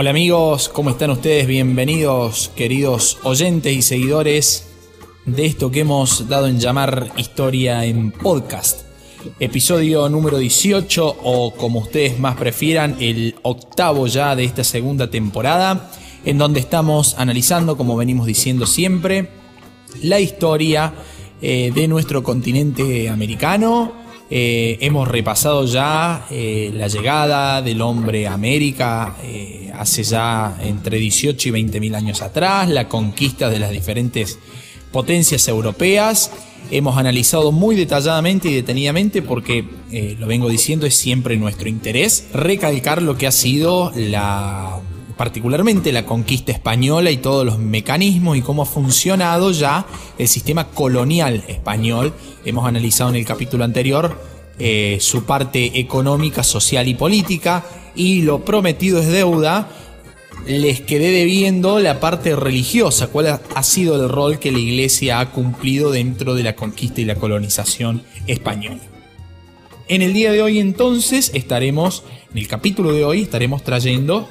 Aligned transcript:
Hola 0.00 0.08
amigos, 0.08 0.70
¿cómo 0.70 0.88
están 0.88 1.10
ustedes? 1.10 1.46
Bienvenidos 1.46 2.50
queridos 2.56 3.18
oyentes 3.22 3.76
y 3.76 3.82
seguidores 3.82 4.66
de 5.26 5.44
esto 5.44 5.70
que 5.70 5.80
hemos 5.80 6.26
dado 6.26 6.46
en 6.46 6.58
llamar 6.58 7.12
Historia 7.18 7.84
en 7.84 8.10
Podcast. 8.10 8.86
Episodio 9.40 10.08
número 10.08 10.38
18 10.38 11.16
o 11.22 11.52
como 11.54 11.80
ustedes 11.80 12.18
más 12.18 12.36
prefieran, 12.36 12.96
el 12.98 13.34
octavo 13.42 14.06
ya 14.06 14.34
de 14.34 14.44
esta 14.44 14.64
segunda 14.64 15.10
temporada, 15.10 15.90
en 16.24 16.38
donde 16.38 16.60
estamos 16.60 17.16
analizando, 17.18 17.76
como 17.76 17.94
venimos 17.94 18.24
diciendo 18.26 18.66
siempre, 18.66 19.28
la 20.02 20.18
historia 20.18 20.94
eh, 21.42 21.72
de 21.74 21.88
nuestro 21.88 22.22
continente 22.22 23.10
americano, 23.10 23.92
eh, 24.32 24.78
hemos 24.80 25.08
repasado 25.08 25.66
ya 25.66 26.24
eh, 26.30 26.70
la 26.72 26.86
llegada 26.86 27.62
del 27.62 27.82
hombre 27.82 28.28
a 28.28 28.34
América 28.34 29.16
eh, 29.24 29.72
hace 29.74 30.04
ya 30.04 30.56
entre 30.62 30.98
18 30.98 31.48
y 31.48 31.50
20 31.50 31.80
mil 31.80 31.96
años 31.96 32.22
atrás, 32.22 32.68
la 32.68 32.86
conquista 32.88 33.50
de 33.50 33.58
las 33.58 33.72
diferentes 33.72 34.38
potencias 34.92 35.48
europeas. 35.48 36.30
Hemos 36.70 36.96
analizado 36.96 37.50
muy 37.50 37.74
detalladamente 37.74 38.48
y 38.48 38.54
detenidamente 38.54 39.22
porque, 39.22 39.64
lo 40.18 40.28
vengo 40.28 40.48
diciendo, 40.48 40.86
es 40.86 40.94
siempre 40.94 41.36
nuestro 41.36 41.68
interés 41.68 42.26
recalcar 42.32 43.02
lo 43.02 43.18
que 43.18 43.26
ha 43.26 43.32
sido 43.32 43.90
la 43.96 44.78
particularmente 45.20 45.92
la 45.92 46.06
conquista 46.06 46.50
española 46.50 47.10
y 47.10 47.18
todos 47.18 47.44
los 47.44 47.58
mecanismos 47.58 48.38
y 48.38 48.40
cómo 48.40 48.62
ha 48.62 48.64
funcionado 48.64 49.50
ya 49.50 49.84
el 50.16 50.28
sistema 50.28 50.68
colonial 50.68 51.44
español. 51.46 52.14
Hemos 52.46 52.66
analizado 52.66 53.10
en 53.10 53.16
el 53.16 53.26
capítulo 53.26 53.64
anterior 53.64 54.18
eh, 54.58 54.96
su 54.98 55.24
parte 55.24 55.78
económica, 55.78 56.42
social 56.42 56.88
y 56.88 56.94
política 56.94 57.66
y 57.94 58.22
lo 58.22 58.46
prometido 58.46 58.98
es 58.98 59.08
deuda. 59.08 59.68
Les 60.46 60.80
quedé 60.80 61.10
debiendo 61.10 61.80
la 61.80 62.00
parte 62.00 62.34
religiosa, 62.34 63.08
cuál 63.08 63.40
ha 63.54 63.62
sido 63.62 64.02
el 64.02 64.08
rol 64.08 64.38
que 64.38 64.50
la 64.50 64.58
iglesia 64.58 65.20
ha 65.20 65.32
cumplido 65.32 65.90
dentro 65.90 66.34
de 66.34 66.44
la 66.44 66.56
conquista 66.56 67.02
y 67.02 67.04
la 67.04 67.16
colonización 67.16 68.04
española. 68.26 68.80
En 69.86 70.00
el 70.00 70.14
día 70.14 70.32
de 70.32 70.40
hoy 70.40 70.60
entonces 70.60 71.30
estaremos, 71.34 72.04
en 72.32 72.38
el 72.38 72.48
capítulo 72.48 72.94
de 72.94 73.04
hoy 73.04 73.20
estaremos 73.20 73.62
trayendo 73.62 74.26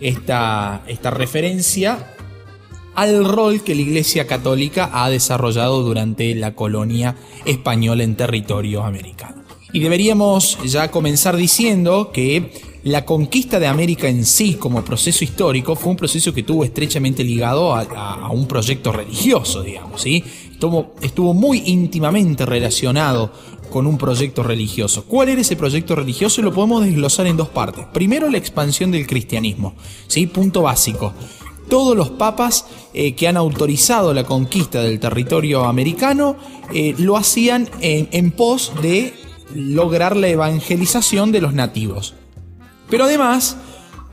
esta, 0.00 0.82
esta 0.86 1.10
referencia 1.10 2.14
al 2.94 3.24
rol 3.24 3.62
que 3.62 3.76
la 3.76 3.82
Iglesia 3.82 4.26
Católica 4.26 4.90
ha 4.92 5.08
desarrollado 5.08 5.82
durante 5.82 6.34
la 6.34 6.54
colonia 6.54 7.14
española 7.44 8.02
en 8.02 8.16
territorio 8.16 8.82
americano. 8.82 9.44
Y 9.72 9.80
deberíamos 9.80 10.58
ya 10.64 10.90
comenzar 10.90 11.36
diciendo 11.36 12.10
que 12.12 12.50
la 12.84 13.04
conquista 13.04 13.60
de 13.60 13.66
América 13.66 14.08
en 14.08 14.24
sí 14.24 14.54
como 14.54 14.84
proceso 14.84 15.22
histórico 15.22 15.76
fue 15.76 15.90
un 15.90 15.96
proceso 15.96 16.32
que 16.32 16.40
estuvo 16.40 16.64
estrechamente 16.64 17.22
ligado 17.22 17.74
a, 17.74 18.30
un 18.32 18.46
proyecto 18.46 18.92
religioso, 18.92 19.62
digamos, 19.62 20.04
estuvo 20.06 21.34
muy 21.34 21.62
íntimamente 21.66 22.46
relacionado 22.46 23.30
con 23.68 23.86
un 23.86 23.98
proyecto 23.98 24.42
religioso. 24.42 25.04
¿Cuál 25.04 25.30
era 25.30 25.40
ese 25.40 25.56
proyecto 25.56 25.94
religioso? 25.94 26.42
Lo 26.42 26.52
podemos 26.52 26.84
desglosar 26.84 27.26
en 27.26 27.36
dos 27.36 27.48
partes. 27.48 27.86
Primero, 27.92 28.30
la 28.30 28.38
expansión 28.38 28.90
del 28.90 29.06
cristianismo. 29.06 29.74
¿sí? 30.06 30.26
Punto 30.26 30.62
básico. 30.62 31.12
Todos 31.68 31.96
los 31.96 32.10
papas 32.10 32.66
eh, 32.94 33.14
que 33.14 33.28
han 33.28 33.36
autorizado 33.36 34.14
la 34.14 34.24
conquista 34.24 34.82
del 34.82 35.00
territorio 35.00 35.64
americano 35.64 36.36
eh, 36.72 36.94
lo 36.98 37.16
hacían 37.16 37.68
en 37.80 38.30
pos 38.30 38.72
de 38.82 39.14
lograr 39.54 40.16
la 40.16 40.28
evangelización 40.28 41.32
de 41.32 41.40
los 41.40 41.52
nativos. 41.54 42.14
Pero 42.88 43.04
además, 43.04 43.56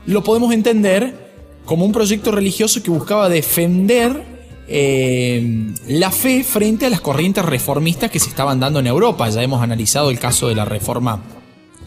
lo 0.06 0.22
podemos 0.22 0.52
entender 0.52 1.26
como 1.64 1.84
un 1.84 1.92
proyecto 1.92 2.30
religioso 2.30 2.82
que 2.82 2.90
buscaba 2.90 3.28
defender 3.28 4.35
eh, 4.68 5.74
la 5.88 6.10
fe 6.10 6.42
frente 6.44 6.86
a 6.86 6.90
las 6.90 7.00
corrientes 7.00 7.44
reformistas 7.44 8.10
que 8.10 8.18
se 8.18 8.28
estaban 8.28 8.60
dando 8.60 8.80
en 8.80 8.86
Europa. 8.86 9.28
Ya 9.28 9.42
hemos 9.42 9.62
analizado 9.62 10.10
el 10.10 10.18
caso 10.18 10.48
de 10.48 10.54
la 10.54 10.64
reforma 10.64 11.22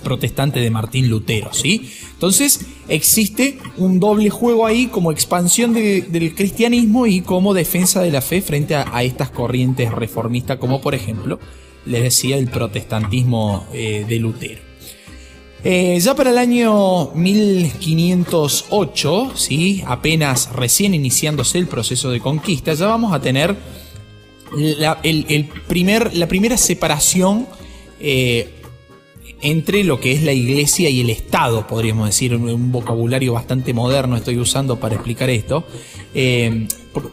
protestante 0.03 0.59
de 0.59 0.69
Martín 0.69 1.09
Lutero, 1.09 1.53
¿sí? 1.53 1.91
Entonces 2.13 2.66
existe 2.88 3.59
un 3.78 4.00
doble 4.00 4.29
juego 4.29 4.66
ahí 4.66 4.88
como 4.88 5.12
expansión 5.12 5.73
del 5.73 6.34
cristianismo 6.35 7.06
y 7.06 7.22
como 7.22 7.53
defensa 7.53 8.01
de 8.01 8.12
la 8.12 8.22
fe 8.22 8.41
frente 8.41 8.75
a, 8.75 9.03
estas 9.03 9.29
corrientes 9.29 9.91
reformistas, 9.91 10.57
como 10.57 10.81
por 10.81 10.95
ejemplo, 10.95 11.39
les 11.85 12.03
decía, 12.03 12.38
el 12.38 12.47
protestantismo 12.47 13.68
eh, 13.73 14.06
de 14.07 14.19
Lutero. 14.19 14.69
Eh, 15.63 15.99
ya 15.99 16.15
para 16.15 16.29
el 16.29 16.37
año 16.37 17.11
1508, 17.15 19.31
¿sí? 19.35 19.83
apenas 19.85 20.53
recién 20.53 20.93
iniciándose 20.93 21.57
el 21.57 21.67
proceso 21.67 22.09
de 22.11 22.21
conquista, 22.21 22.73
ya 22.73 22.87
vamos 22.87 23.11
a 23.13 23.19
tener 23.19 23.57
la, 24.55 24.99
el, 25.03 25.49
primer, 25.67 26.15
la 26.15 26.27
primera 26.27 26.57
separación 26.57 27.45
eh, 27.99 28.58
entre 29.41 29.83
lo 29.83 30.00
que 30.00 30.11
es 30.11 30.23
la 30.23 30.33
iglesia 30.33 30.89
y 30.89 31.01
el 31.01 31.09
Estado, 31.09 31.66
podríamos 31.66 32.07
decir, 32.07 32.35
un 32.35 32.72
vocabulario 32.72 33.33
bastante 33.33 33.73
moderno 33.73 34.17
estoy 34.17 34.38
usando 34.38 34.79
para 34.79 34.95
explicar 34.95 35.29
esto. 35.29 35.63
Eh, 36.13 36.67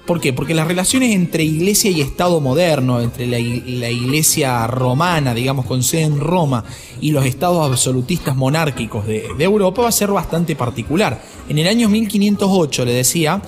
¿por, 0.07 0.21
qué? 0.21 0.33
Porque 0.33 0.55
las 0.55 0.67
relaciones 0.67 1.15
entre 1.15 1.45
iglesia 1.45 1.91
y 1.91 2.01
Estado 2.01 2.41
moderno, 2.41 3.01
entre 3.01 3.27
la, 3.27 3.39
iglesia 3.39 4.67
romana, 4.67 5.35
digamos, 5.35 5.67
con 5.67 5.83
sede 5.83 6.03
en 6.03 6.19
Roma, 6.19 6.65
y 7.01 7.13
los 7.13 7.25
estados 7.25 7.65
absolutistas 7.65 8.35
monárquicos 8.35 9.07
de, 9.07 9.27
Europa 9.39 9.83
va 9.83 9.89
a 9.89 9.93
ser 9.93 10.11
bastante 10.11 10.57
particular. 10.57 11.23
En 11.49 11.59
el 11.59 11.69
año 11.69 11.89
1508, 11.89 12.85
le 12.85 12.93
decía, 12.93 13.41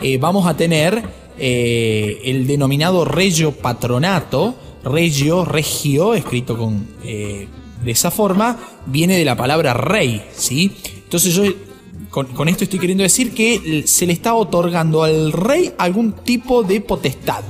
eh, 0.00 0.18
vamos 0.18 0.46
a 0.46 0.56
tener 0.56 1.02
eh, 1.36 2.20
el 2.24 2.46
denominado 2.46 3.04
regio 3.04 3.52
patronato, 3.52 4.54
regio, 4.84 5.44
regio, 5.44 6.14
escrito 6.14 6.56
con 6.56 6.86
de 7.84 7.90
esa 7.90 8.10
forma 8.10 8.58
viene 8.86 9.16
de 9.16 9.24
la 9.24 9.36
palabra 9.36 9.74
rey, 9.74 10.22
¿sí? 10.36 10.72
Entonces 11.04 11.34
yo 11.34 11.44
con, 12.10 12.48
esto 12.48 12.64
estoy 12.64 12.78
queriendo 12.78 13.02
decir 13.02 13.32
que 13.32 13.84
se 13.86 14.06
le 14.06 14.12
está 14.12 14.34
otorgando 14.34 15.04
al 15.04 15.32
rey 15.32 15.72
algún 15.78 16.12
tipo 16.12 16.62
de 16.62 16.80
potestad, 16.80 17.42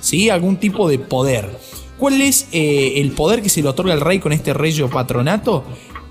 ¿sí? 0.00 0.30
Algún 0.30 0.56
tipo 0.58 0.88
de 0.88 0.98
poder. 0.98 1.58
¿Cuál 1.98 2.20
es 2.20 2.48
eh, 2.52 2.94
el 2.96 3.12
poder 3.12 3.42
que 3.42 3.48
se 3.48 3.62
le 3.62 3.68
otorga 3.68 3.94
al 3.94 4.00
rey 4.00 4.18
con 4.18 4.32
este 4.32 4.54
rey 4.54 4.80
o 4.80 4.88
patronato? 4.88 5.64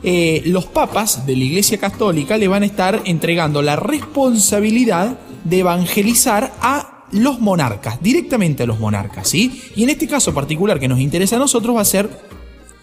Eh, 0.04 0.44
los 0.46 0.66
papas 0.66 1.26
de 1.26 1.36
la 1.36 1.44
Iglesia 1.46 1.78
Católica 1.78 2.38
le 2.38 2.48
van 2.48 2.64
a 2.64 2.66
estar 2.66 3.02
entregando 3.06 3.62
la 3.62 3.76
responsabilidad 3.76 5.18
de 5.44 5.60
evangelizar 5.60 6.54
a 6.60 7.06
los 7.12 7.40
monarcas, 7.40 8.02
directamente 8.02 8.64
a 8.64 8.66
los 8.66 8.80
monarcas, 8.80 9.30
¿sí? 9.30 9.62
Y 9.76 9.84
en 9.84 9.90
este 9.90 10.08
caso 10.08 10.34
particular 10.34 10.80
que 10.80 10.88
nos 10.88 11.00
interesa 11.00 11.38
a 11.38 11.40
nosotros 11.40 11.76
va 11.76 11.82
a 11.82 11.86
ser 11.86 12.10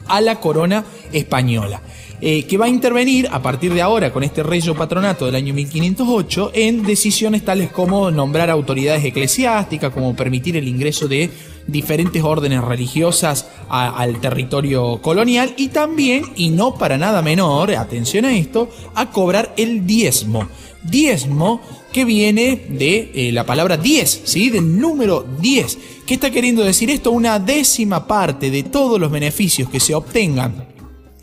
a 0.07 0.21
la 0.21 0.41
corona 0.41 0.85
española. 1.13 1.81
Eh, 2.25 2.45
que 2.45 2.57
va 2.57 2.67
a 2.67 2.69
intervenir 2.69 3.29
a 3.33 3.43
partir 3.43 3.75
de 3.75 3.83
ahora 3.83 4.13
con 4.13 4.23
este 4.23 4.45
rey 4.45 4.63
patronato 4.79 5.27
del 5.27 5.35
año 5.35 5.53
1508 5.55 6.53
en 6.55 6.85
decisiones 6.85 7.45
tales 7.45 7.73
como 7.73 8.13
nombrar 8.13 8.49
autoridades 8.49 9.05
eclesiásticas, 9.05 9.93
como 9.93 10.15
permitir 10.15 10.57
el 10.57 10.69
ingreso 10.69 11.09
de 11.09 11.29
diferentes 11.67 12.23
órdenes 12.23 12.63
religiosas 12.63 13.49
al 13.69 14.21
territorio 14.21 15.01
colonial 15.01 15.55
y 15.57 15.69
también, 15.69 16.25
y 16.37 16.51
no 16.51 16.75
para 16.75 16.99
nada 16.99 17.23
menor, 17.23 17.75
atención 17.75 18.25
a 18.25 18.37
esto, 18.37 18.69
a 18.95 19.11
cobrar 19.11 19.55
el 19.57 19.87
diezmo. 19.87 20.49
Diezmo 20.83 21.61
que 21.93 22.05
viene 22.05 22.57
de 22.69 23.13
eh, 23.15 23.33
la 23.33 23.47
palabra 23.47 23.77
10, 23.77 24.23
¿sí? 24.25 24.51
Del 24.51 24.81
número 24.81 25.25
10. 25.41 25.79
¿Qué 26.07 26.15
está 26.15 26.31
queriendo 26.31 26.65
decir 26.65 26.91
esto? 26.91 27.13
Una 27.13 27.39
décima 27.39 28.07
parte 28.07 28.51
de 28.51 28.65
todos 28.65 29.01
los 29.01 29.11
beneficios 29.11 29.69
que 29.69 29.79
se 29.79 29.95
obtengan 29.95 30.73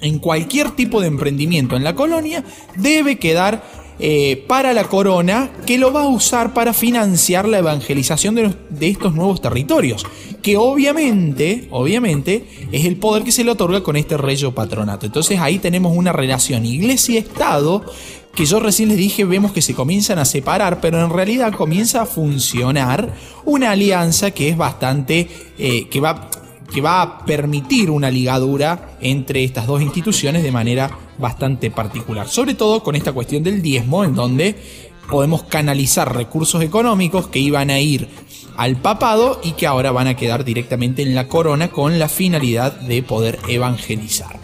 en 0.01 0.19
cualquier 0.19 0.71
tipo 0.71 1.01
de 1.01 1.07
emprendimiento 1.07 1.75
en 1.75 1.83
la 1.83 1.95
colonia 1.95 2.43
debe 2.75 3.17
quedar 3.17 3.63
eh, 4.01 4.45
para 4.47 4.71
la 4.71 4.85
corona 4.85 5.49
que 5.65 5.77
lo 5.77 5.91
va 5.91 6.03
a 6.03 6.07
usar 6.07 6.53
para 6.53 6.73
financiar 6.73 7.45
la 7.47 7.57
evangelización 7.57 8.33
de, 8.35 8.55
de, 8.69 8.87
estos 8.87 9.13
nuevos 9.13 9.41
territorios, 9.41 10.05
que 10.41 10.57
obviamente, 10.57 11.67
obviamente 11.71 12.45
es 12.71 12.85
el 12.85 12.97
poder 12.97 13.23
que 13.23 13.31
se 13.31 13.43
le 13.43 13.51
otorga 13.51 13.81
con 13.83 13.95
este 13.95 14.17
rey 14.17 14.37
patronato. 14.53 15.05
Entonces 15.05 15.39
ahí 15.39 15.59
tenemos 15.59 15.95
una 15.95 16.11
relación 16.11 16.65
iglesia-estado 16.65 17.83
que 18.33 18.45
yo 18.45 18.59
recién 18.59 18.89
les 18.89 18.97
dije, 18.97 19.25
vemos 19.25 19.51
que 19.51 19.61
se 19.61 19.73
comienzan 19.73 20.19
a 20.19 20.25
separar, 20.25 20.79
pero 20.79 21.03
en 21.03 21.09
realidad 21.09 21.51
comienza 21.53 22.03
a 22.03 22.05
funcionar 22.05 23.13
una 23.43 23.71
alianza 23.71 24.31
que 24.31 24.49
es 24.49 24.55
bastante, 24.55 25.27
eh, 25.57 25.87
que, 25.89 25.99
va, 25.99 26.29
que 26.71 26.79
va 26.79 27.01
a 27.01 27.25
permitir 27.25 27.89
una 27.89 28.09
ligadura 28.11 28.97
entre 29.01 29.43
estas 29.43 29.67
dos 29.67 29.81
instituciones 29.81 30.43
de 30.43 30.51
manera 30.51 30.89
bastante 31.17 31.69
particular. 31.71 32.29
Sobre 32.29 32.53
todo 32.53 32.81
con 32.81 32.95
esta 32.95 33.11
cuestión 33.11 33.43
del 33.43 33.61
diezmo, 33.61 34.03
en 34.03 34.15
donde 34.15 34.55
podemos 35.09 35.43
canalizar 35.43 36.15
recursos 36.15 36.61
económicos 36.61 37.27
que 37.27 37.39
iban 37.39 37.71
a 37.71 37.79
ir 37.79 38.07
al 38.59 38.75
papado 38.75 39.39
y 39.41 39.53
que 39.53 39.67
ahora 39.67 39.93
van 39.93 40.07
a 40.07 40.17
quedar 40.17 40.43
directamente 40.43 41.01
en 41.01 41.15
la 41.15 41.29
corona 41.29 41.69
con 41.69 41.97
la 41.97 42.09
finalidad 42.09 42.73
de 42.73 43.01
poder 43.01 43.39
evangelizar. 43.47 44.37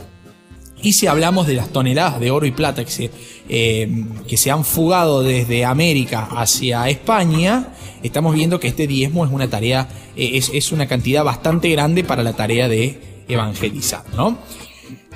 Y 0.82 0.94
si 0.94 1.08
hablamos 1.08 1.48
de 1.48 1.56
las 1.56 1.68
toneladas 1.68 2.22
de 2.22 2.32
oro 2.32 2.46
y 2.46 2.52
plata 2.52 2.86
que 2.86 2.92
se, 2.92 3.12
eh, 3.50 4.06
que 4.26 4.38
se 4.38 4.52
han 4.52 4.64
fugado 4.64 5.22
desde 5.22 5.66
América 5.66 6.30
hacia 6.32 6.88
España, 6.88 7.74
estamos 8.04 8.34
viendo 8.36 8.58
que 8.58 8.70
este 8.70 8.88
diezmo 8.88 9.26
es 9.26 9.32
una 9.34 9.50
tarea, 9.50 9.90
eh, 10.16 10.40
es, 10.54 10.72
una 10.72 10.88
cantidad 10.88 11.26
bastante 11.26 11.68
grande 11.72 12.06
para 12.06 12.24
la 12.24 12.32
tarea 12.32 12.70
de 12.70 13.26
evangelizar, 13.28 14.04
¿no? 14.16 14.38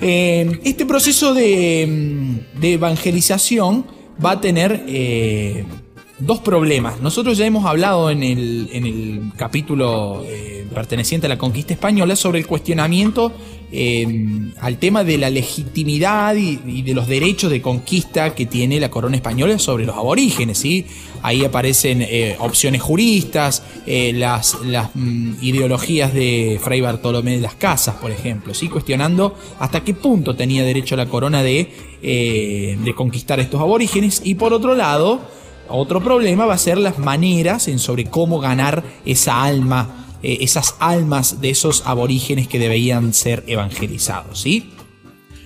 Eh, 0.02 0.60
este 0.66 0.86
proceso 0.86 1.34
de, 1.34 2.44
de, 2.60 2.74
evangelización 2.74 3.86
va 4.24 4.32
a 4.32 4.42
tener 4.42 4.84
dos 6.20 6.40
problemas. 6.40 7.02
Nosotros 7.02 7.38
ya 7.38 7.46
hemos 7.46 7.66
hablado 7.66 8.10
en 8.10 8.24
el, 8.24 8.70
en 8.72 8.86
el 8.86 9.32
capítulo 9.38 10.24
eh, 10.26 10.66
perteneciente 10.74 11.28
a 11.28 11.30
la 11.30 11.38
conquista 11.38 11.74
española 11.74 12.16
sobre 12.16 12.40
el 12.40 12.48
cuestionamiento 12.48 13.32
eh, 13.72 14.52
al 14.60 14.78
tema 14.78 15.04
de 15.04 15.18
la 15.18 15.30
legitimidad 15.30 16.36
y, 16.36 16.82
de 16.82 16.94
los 16.94 17.08
derechos 17.08 17.52
de 17.52 17.62
conquista 17.62 18.34
que 18.34 18.48
tiene 18.48 18.80
la 18.80 18.90
corona 18.90 19.16
española 19.16 19.60
sobre 19.60 19.86
los 19.86 19.96
aborígenes. 19.96 20.58
¿sí? 20.58 20.86
Ahí 21.22 21.46
aparecen 21.46 22.02
eh, 22.02 22.36
opciones 22.40 22.82
juristas, 22.82 23.64
las, 23.86 24.58
las 24.66 24.90
mm, 24.96 25.36
ideologías 25.42 26.14
de 26.14 26.60
Fray 26.62 26.82
Bartolomé 26.82 27.36
de 27.36 27.42
las 27.42 27.56
Casas, 27.56 27.96
por 27.96 28.12
ejemplo, 28.12 28.54
¿sí? 28.54 28.68
cuestionando 28.68 29.38
hasta 29.60 29.84
qué 29.84 29.94
punto 29.94 30.36
tenía 30.36 30.64
derecho 30.64 30.96
la 30.96 31.06
corona 31.06 31.44
de, 31.44 31.70
de 32.02 32.94
conquistar 32.96 33.40
estos 33.40 33.62
aborígenes. 33.62 34.22
Y 34.24 34.36
por 34.36 34.54
otro 34.54 34.76
lado, 34.76 35.39
otro 35.70 36.04
problema 36.04 36.46
va 36.46 36.56
a 36.56 36.58
ser 36.58 36.78
las 36.78 37.00
maneras 37.00 37.68
en 37.68 37.80
sobre 37.80 38.06
cómo 38.06 38.40
ganar 38.40 38.84
esa 39.06 39.44
alma, 39.44 40.18
eh, 40.24 40.40
esas 40.42 40.76
almas 40.80 41.42
de 41.42 41.50
esos 41.50 41.84
aborígenes 41.86 42.48
que 42.48 42.60
debían 42.60 43.14
ser 43.14 43.44
evangelizados, 43.48 44.42
¿sí? 44.42 44.74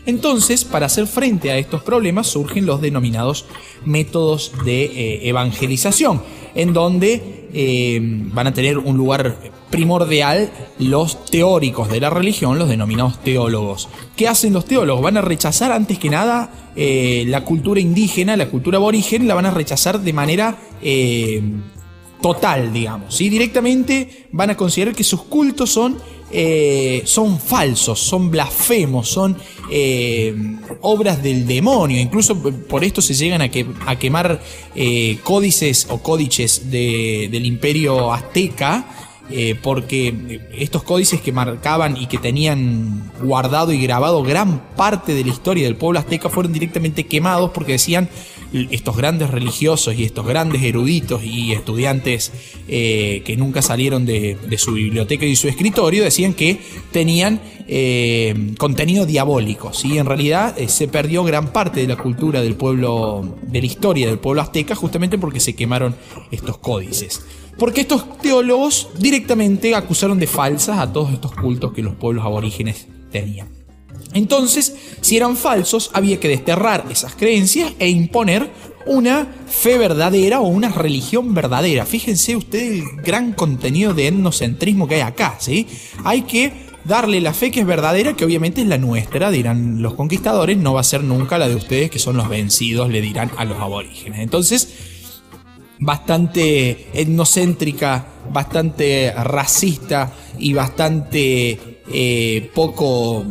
Entonces, 0.05 0.65
para 0.65 0.87
hacer 0.87 1.07
frente 1.07 1.51
a 1.51 1.57
estos 1.57 1.81
problemas 1.81 2.27
surgen 2.27 2.65
los 2.65 2.81
denominados 2.81 3.45
métodos 3.85 4.51
de 4.65 4.83
eh, 4.83 5.29
evangelización, 5.29 6.21
en 6.55 6.73
donde 6.73 7.50
eh, 7.53 8.00
van 8.01 8.47
a 8.47 8.53
tener 8.53 8.77
un 8.77 8.97
lugar 8.97 9.38
primordial 9.69 10.51
los 10.79 11.25
teóricos 11.25 11.89
de 11.89 12.00
la 12.00 12.09
religión, 12.09 12.59
los 12.59 12.69
denominados 12.69 13.19
teólogos. 13.23 13.89
¿Qué 14.15 14.27
hacen 14.27 14.53
los 14.53 14.65
teólogos? 14.65 15.03
Van 15.03 15.17
a 15.17 15.21
rechazar 15.21 15.71
antes 15.71 15.97
que 15.97 16.09
nada 16.09 16.51
eh, 16.75 17.23
la 17.27 17.44
cultura 17.44 17.79
indígena, 17.79 18.38
la 18.38 18.50
cultura 18.50 18.77
aborigen, 18.77 19.27
la 19.27 19.35
van 19.35 19.47
a 19.47 19.51
rechazar 19.51 20.00
de 20.00 20.13
manera 20.13 20.57
total, 22.21 22.73
digamos. 22.73 23.13
¿sí? 23.13 23.29
Directamente 23.29 24.27
van 24.31 24.50
a 24.50 24.57
considerar 24.57 24.95
que 24.95 25.03
sus 25.03 25.23
cultos 25.23 25.71
son 25.71 25.97
eh, 26.35 27.03
son 27.06 27.39
falsos, 27.39 28.00
son 28.00 28.31
blasfemos, 28.31 29.07
son 29.07 29.38
eh, 29.69 30.35
obras 30.81 31.21
del 31.21 31.45
demonio. 31.45 32.01
Incluso 32.01 32.35
por 32.35 32.83
esto 32.83 33.03
se 33.03 33.13
llegan 33.13 33.44
a, 33.44 33.51
a 33.85 34.00
quemar 34.00 34.41
eh, 34.74 35.19
códices 35.24 35.85
o 35.91 36.00
códices 36.00 36.71
del 36.71 37.45
imperio 37.45 38.12
azteca. 38.12 39.12
Porque 39.63 40.41
estos 40.53 40.83
códices 40.83 41.21
que 41.21 41.31
marcaban 41.31 41.97
y 41.97 42.07
que 42.07 42.17
tenían 42.17 43.11
guardado 43.21 43.71
y 43.71 43.81
grabado 43.81 44.21
gran 44.21 44.61
parte 44.75 45.13
de 45.13 45.23
la 45.23 45.31
historia 45.31 45.63
del 45.63 45.75
pueblo 45.75 45.99
azteca 45.99 46.29
fueron 46.29 46.53
directamente 46.53 47.05
quemados 47.05 47.51
porque 47.51 47.73
decían 47.73 48.09
estos 48.53 48.95
grandes 48.95 49.31
religiosos 49.31 49.95
y 49.95 50.03
estos 50.03 50.25
grandes 50.25 50.61
eruditos 50.61 51.23
y 51.23 51.53
estudiantes 51.53 52.31
eh, 52.67 53.23
que 53.25 53.35
nunca 53.35 53.61
salieron 53.61 54.05
de, 54.05 54.37
su 54.57 54.73
biblioteca 54.73 55.25
y 55.25 55.35
su 55.35 55.47
escritorio 55.47 56.03
decían 56.03 56.33
que 56.33 56.59
tenían 56.91 57.41
eh, 57.67 58.53
contenido 58.57 59.05
diabólico. 59.05 59.71
y 59.83 59.97
En 59.97 60.05
realidad 60.05 60.57
eh, 60.57 60.69
se 60.69 60.87
perdió 60.87 61.23
gran 61.23 61.51
parte 61.51 61.79
de 61.81 61.87
la 61.87 61.97
cultura 61.97 62.41
del 62.41 62.55
pueblo, 62.55 63.37
de 63.41 63.59
la 63.59 63.65
historia 63.65 64.07
del 64.07 64.19
pueblo 64.19 64.41
azteca, 64.41 64.75
justamente 64.75 65.17
porque 65.17 65.39
se 65.39 65.55
quemaron 65.55 65.95
estos 66.31 66.57
códices. 66.59 67.21
Porque 67.57 67.81
estos 67.81 68.17
teólogos 68.19 68.89
directamente 68.97 69.75
acusaron 69.75 70.19
de 70.19 70.27
falsas 70.27 70.79
a 70.79 70.91
todos 70.91 71.11
estos 71.11 71.33
cultos 71.33 71.73
que 71.73 71.83
los 71.83 71.95
pueblos 71.95 72.25
aborígenes 72.25 72.88
tenían. 73.11 73.50
Entonces, 74.13 74.75
si 75.01 75.17
eran 75.17 75.35
falsos, 75.35 75.89
había 75.94 76.19
que 76.19 76.27
desterrar 76.27 76.85
esas 76.89 77.15
creencias 77.15 77.73
e 77.79 77.89
imponer 77.89 78.50
una 78.85 79.27
fe 79.47 79.77
verdadera 79.77 80.41
o 80.41 80.47
una 80.47 80.69
religión 80.69 81.33
verdadera. 81.33 81.85
Fíjense 81.85 82.35
ustedes 82.35 82.83
el 82.83 83.01
gran 83.01 83.33
contenido 83.33 83.94
de 83.94 84.07
etnocentrismo 84.07 84.88
que 84.88 84.95
hay 84.95 85.01
acá, 85.01 85.38
¿sí? 85.39 85.67
Hay 86.03 86.23
que 86.23 86.51
darle 86.83 87.21
la 87.21 87.33
fe 87.33 87.50
que 87.50 87.61
es 87.61 87.65
verdadera, 87.65 88.13
que 88.13 88.25
obviamente 88.25 88.61
es 88.61 88.67
la 88.67 88.77
nuestra, 88.77 89.31
dirán 89.31 89.81
los 89.81 89.94
conquistadores, 89.94 90.57
no 90.57 90.73
va 90.73 90.81
a 90.81 90.83
ser 90.83 91.03
nunca 91.03 91.38
la 91.38 91.47
de 91.47 91.55
ustedes 91.55 91.89
que 91.89 92.00
son 92.00 92.17
los 92.17 92.27
vencidos, 92.27 92.89
le 92.89 93.01
dirán 93.01 93.31
a 93.38 93.45
los 93.45 93.57
aborígenes. 93.59 94.19
Entonces, 94.19 94.82
bastante 95.83 96.88
etnocéntrica, 96.94 98.06
bastante 98.31 99.12
racista 99.12 100.13
y 100.39 100.53
bastante 100.53 101.81
eh, 101.91 102.51
poco 102.53 103.25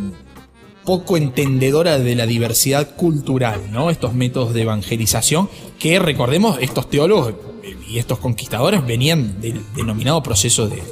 poco 0.84 1.16
entendedora 1.16 1.98
de 1.98 2.16
la 2.16 2.26
diversidad 2.26 2.96
cultural, 2.96 3.60
¿no? 3.70 3.88
Estos 3.88 4.14
métodos 4.14 4.52
de 4.52 4.62
evangelización 4.62 5.48
que 5.78 6.00
recordemos, 6.00 6.58
estos 6.60 6.90
teólogos 6.90 7.34
y 7.88 7.98
estos 7.98 8.18
conquistadores 8.18 8.84
venían 8.84 9.40
del 9.40 9.62
denominado 9.76 10.22
proceso 10.24 10.68
de, 10.68 10.82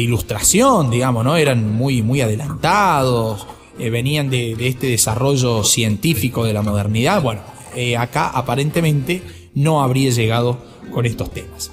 ilustración, 0.00 0.90
digamos, 0.90 1.24
¿no? 1.24 1.36
Eran 1.36 1.72
muy, 1.74 2.00
muy 2.00 2.20
adelantados, 2.20 3.46
eh, 3.78 3.90
venían 3.90 4.30
de, 4.30 4.52
este 4.60 4.86
desarrollo 4.86 5.64
científico 5.64 6.44
de 6.44 6.52
la 6.52 6.62
modernidad. 6.62 7.20
Bueno, 7.20 7.42
eh, 7.74 7.96
acá 7.96 8.28
aparentemente 8.28 9.22
no 9.54 9.82
habría 9.82 10.10
llegado 10.10 10.58
con 10.94 11.04
estos 11.04 11.30
temas. 11.32 11.70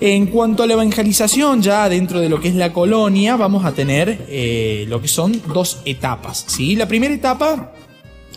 En 0.00 0.26
cuanto 0.26 0.62
a 0.62 0.66
la 0.66 0.74
evangelización, 0.74 1.60
ya 1.60 1.88
dentro 1.88 2.20
de 2.20 2.28
lo 2.28 2.40
que 2.40 2.48
es 2.48 2.54
la 2.54 2.72
colonia, 2.72 3.34
vamos 3.34 3.64
a 3.64 3.72
tener 3.72 4.26
eh, 4.28 4.84
lo 4.88 5.02
que 5.02 5.08
son 5.08 5.42
dos 5.52 5.80
etapas. 5.84 6.44
¿sí? 6.46 6.76
La 6.76 6.86
primera 6.86 7.12
etapa 7.12 7.72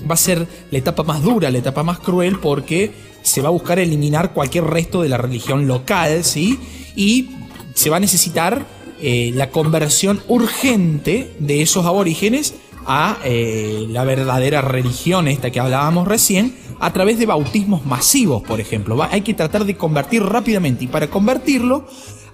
va 0.10 0.14
a 0.16 0.18
ser 0.18 0.48
la 0.72 0.78
etapa 0.78 1.04
más 1.04 1.22
dura, 1.22 1.52
la 1.52 1.60
etapa 1.60 1.84
más 1.84 2.00
cruel, 2.00 2.40
porque 2.40 2.92
se 3.22 3.42
va 3.42 3.50
a 3.50 3.52
buscar 3.52 3.78
eliminar 3.78 4.34
cualquier 4.34 4.64
resto 4.64 5.04
de 5.04 5.10
la 5.10 5.18
religión 5.18 5.68
local, 5.68 6.24
¿sí? 6.24 6.60
Y 6.96 7.30
se 7.76 7.92
va 7.92 7.98
a 7.98 8.00
necesitar 8.00 8.66
eh, 9.00 9.32
la 9.36 9.52
conversión 9.52 10.22
urgente 10.28 11.32
de 11.38 11.62
esos 11.62 11.86
aborígenes 11.86 12.56
a 12.88 13.20
eh, 13.24 13.86
la 13.90 14.04
verdadera 14.04 14.62
religión, 14.62 15.28
esta 15.28 15.52
que 15.52 15.60
hablábamos 15.60 16.08
recién, 16.08 16.56
a 16.82 16.92
través 16.92 17.20
de 17.20 17.28
bautismos 17.28 17.86
masivos, 17.86 18.42
por 18.42 18.60
ejemplo. 18.60 19.02
hay 19.10 19.22
que 19.22 19.36
tratar 19.36 19.66
de 19.66 19.78
convertir 19.78 20.24
rápidamente 20.24 20.86
y 20.86 20.88
para 20.88 21.08
convertirlo 21.08 21.86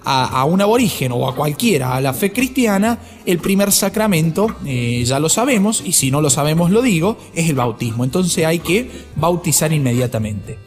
a, 0.04 0.42
un 0.46 0.62
aborigen 0.62 1.12
o 1.12 1.28
a 1.28 1.34
cualquiera 1.34 1.94
a 1.94 2.00
la 2.00 2.14
fe 2.14 2.32
cristiana, 2.32 2.98
el 3.26 3.40
primer 3.40 3.70
sacramento, 3.72 4.46
eh, 4.64 5.04
ya 5.04 5.20
lo 5.20 5.28
sabemos, 5.28 5.82
y 5.84 5.92
si 5.92 6.10
no 6.10 6.22
lo 6.22 6.30
sabemos 6.30 6.70
lo 6.70 6.80
digo, 6.80 7.18
es 7.34 7.50
el 7.50 7.56
bautismo. 7.56 8.04
Entonces 8.04 8.46
hay 8.46 8.60
que 8.60 8.90
bautizar 9.16 9.70
inmediatamente. 9.70 10.58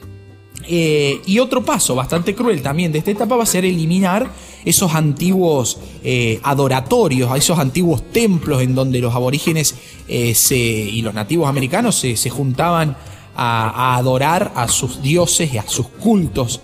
Eh, 0.68 1.20
y 1.26 1.40
otro 1.40 1.66
paso 1.66 1.96
bastante 1.96 2.36
cruel 2.36 2.62
también 2.62 2.92
de 2.92 3.00
esta 3.00 3.10
etapa 3.10 3.36
va 3.36 3.44
a 3.44 3.48
ser 3.48 3.66
eliminar 3.66 4.32
esos 4.64 4.94
antiguos 4.94 5.80
eh, 6.04 6.40
adoratorios, 6.44 7.36
esos 7.36 7.58
antiguos 7.58 8.12
templos 8.12 8.62
en 8.62 8.76
donde 8.76 9.00
los 9.00 9.16
aborígenes 9.16 9.74
y 10.08 11.02
los 11.02 11.16
nativos 11.16 11.50
americanos 11.50 11.96
se 11.96 12.30
juntaban 12.30 12.96
a, 13.36 13.96
adorar 13.98 14.52
a 14.56 14.68
sus 14.68 15.02
dioses 15.02 15.54
y 15.54 15.58
a 15.58 15.68
sus 15.68 15.88
cultos 15.88 16.62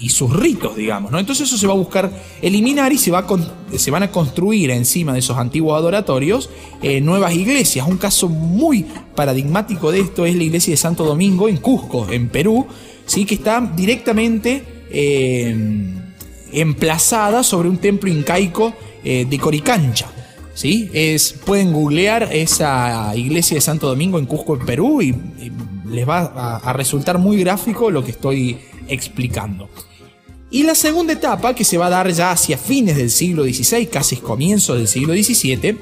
y, 0.00 0.08
sus 0.10 0.34
ritos, 0.34 0.76
digamos. 0.76 1.10
¿no? 1.10 1.18
Entonces 1.18 1.48
eso 1.48 1.56
se 1.56 1.66
va 1.66 1.72
a 1.72 1.76
buscar 1.76 2.10
eliminar 2.42 2.92
y 2.92 2.98
se, 2.98 3.10
va 3.10 3.26
se 3.74 3.90
van 3.90 4.02
a 4.02 4.10
construir 4.10 4.70
encima 4.70 5.14
de 5.14 5.20
esos 5.20 5.38
antiguos 5.38 5.78
adoratorios 5.78 6.50
eh, 6.82 7.00
nuevas 7.00 7.34
iglesias. 7.34 7.86
Un 7.88 7.96
caso 7.96 8.28
muy 8.28 8.84
paradigmático 9.14 9.90
de 9.90 10.00
esto 10.00 10.26
es 10.26 10.36
la 10.36 10.44
iglesia 10.44 10.72
de 10.72 10.76
Santo 10.76 11.04
Domingo 11.04 11.48
en 11.48 11.56
Cusco, 11.56 12.10
en 12.10 12.28
Perú, 12.28 12.66
¿sí? 13.06 13.24
que 13.24 13.36
está 13.36 13.60
directamente 13.74 14.62
eh, 14.90 15.56
emplazada 16.52 17.42
sobre 17.42 17.68
un 17.68 17.78
templo 17.78 18.10
incaico 18.10 18.74
eh, 19.02 19.26
de 19.28 19.38
Coricancha. 19.38 20.08
¿sí? 20.54 20.90
Es, 20.92 21.32
pueden 21.32 21.72
googlear 21.72 22.28
esa 22.32 23.14
iglesia 23.16 23.54
de 23.54 23.60
Santo 23.62 23.88
Domingo 23.88 24.18
en 24.18 24.26
Cusco, 24.26 24.56
en 24.56 24.66
Perú, 24.66 25.00
y 25.00 25.14
les 25.90 26.08
va 26.08 26.58
a, 26.58 26.72
resultar 26.72 27.18
muy 27.18 27.38
gráfico 27.38 27.90
lo 27.90 28.04
que 28.04 28.12
estoy 28.12 28.58
explicando. 28.88 29.68
Y 30.50 30.64
la 30.64 30.74
segunda 30.74 31.12
etapa, 31.12 31.54
que 31.54 31.64
se 31.64 31.78
va 31.78 31.86
a 31.86 31.90
dar 31.90 32.10
ya 32.10 32.32
hacia 32.32 32.58
fines 32.58 32.96
del 32.96 33.10
siglo 33.10 33.44
XVI, 33.44 33.86
casi 33.86 34.16
comienzo 34.16 34.74
del 34.74 34.88
siglo 34.88 35.14
XVII, 35.14 35.78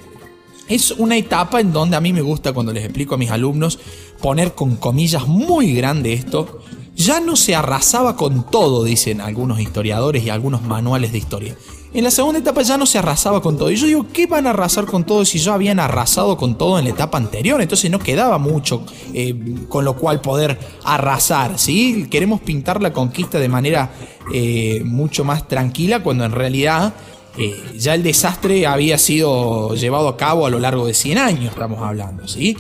es 0.69 0.91
una 0.91 1.17
etapa 1.17 1.61
en 1.61 1.73
donde 1.73 1.97
a 1.97 2.01
mí 2.01 2.13
me 2.13 2.21
gusta 2.21 2.53
cuando 2.53 2.73
les 2.73 2.85
explico 2.85 3.15
a 3.15 3.19
mis 3.19 3.31
alumnos 3.31 3.79
poner 4.21 4.55
con 4.55 4.77
comillas 4.77 5.27
muy 5.27 5.73
grande 5.73 6.13
esto. 6.13 6.63
Ya 6.95 7.21
no 7.21 7.37
se 7.37 7.55
arrasaba 7.55 8.17
con 8.17 8.51
todo, 8.51 8.85
dicen 8.85 9.21
algunos 9.21 9.61
historiadores 9.61 10.25
y 10.25 10.31
algunos 10.31 10.63
manuales 10.63 11.13
de 11.13 11.19
historia. 11.19 11.57
En 11.95 12.05
la 12.05 12.11
segunda 12.11 12.39
etapa 12.39 12.61
ya 12.63 12.77
no 12.77 12.85
se 12.85 12.99
arrasaba 12.99 13.41
con 13.41 13.57
todo. 13.57 13.71
Y 13.71 13.77
yo 13.77 13.87
digo, 13.87 14.07
¿qué 14.13 14.27
van 14.27 14.47
a 14.47 14.51
arrasar 14.51 14.85
con 14.85 15.05
todo 15.05 15.25
si 15.25 15.39
ya 15.39 15.55
habían 15.55 15.81
arrasado 15.81 16.37
con 16.37 16.59
todo 16.59 16.79
en 16.79 16.85
la 16.85 16.91
etapa 16.91 17.17
anterior? 17.17 17.63
Entonces 17.63 17.91
no 17.91 17.99
quedaba 17.99 18.37
mucho 18.37 18.85
eh, 19.15 19.35
con 19.69 19.87
lo 19.87 19.97
cual 19.97 20.21
poder 20.21 20.59
arrasar. 20.85 21.59
¿sí? 21.59 22.07
Queremos 22.11 22.43
pintar 22.43 22.83
la 22.83 22.93
conquista 22.93 23.39
de 23.39 23.49
manera 23.49 23.91
eh, 24.35 24.83
mucho 24.85 25.25
más 25.25 25.49
tranquila 25.49 26.03
cuando 26.03 26.27
en 26.27 26.33
realidad 26.33 26.93
eh, 27.39 27.57
ya 27.79 27.95
el 27.95 28.03
desastre 28.03 28.67
había 28.67 28.99
sido 28.99 29.75
llevado 29.75 30.09
a 30.09 30.17
cabo 30.19 30.45
a 30.45 30.51
lo 30.51 30.59
largo 30.59 30.87
de 30.87 30.93
100 30.93 31.17
años, 31.17 31.53
estamos 31.53 31.81
hablando. 31.81 32.29
¿sí? 32.29 32.55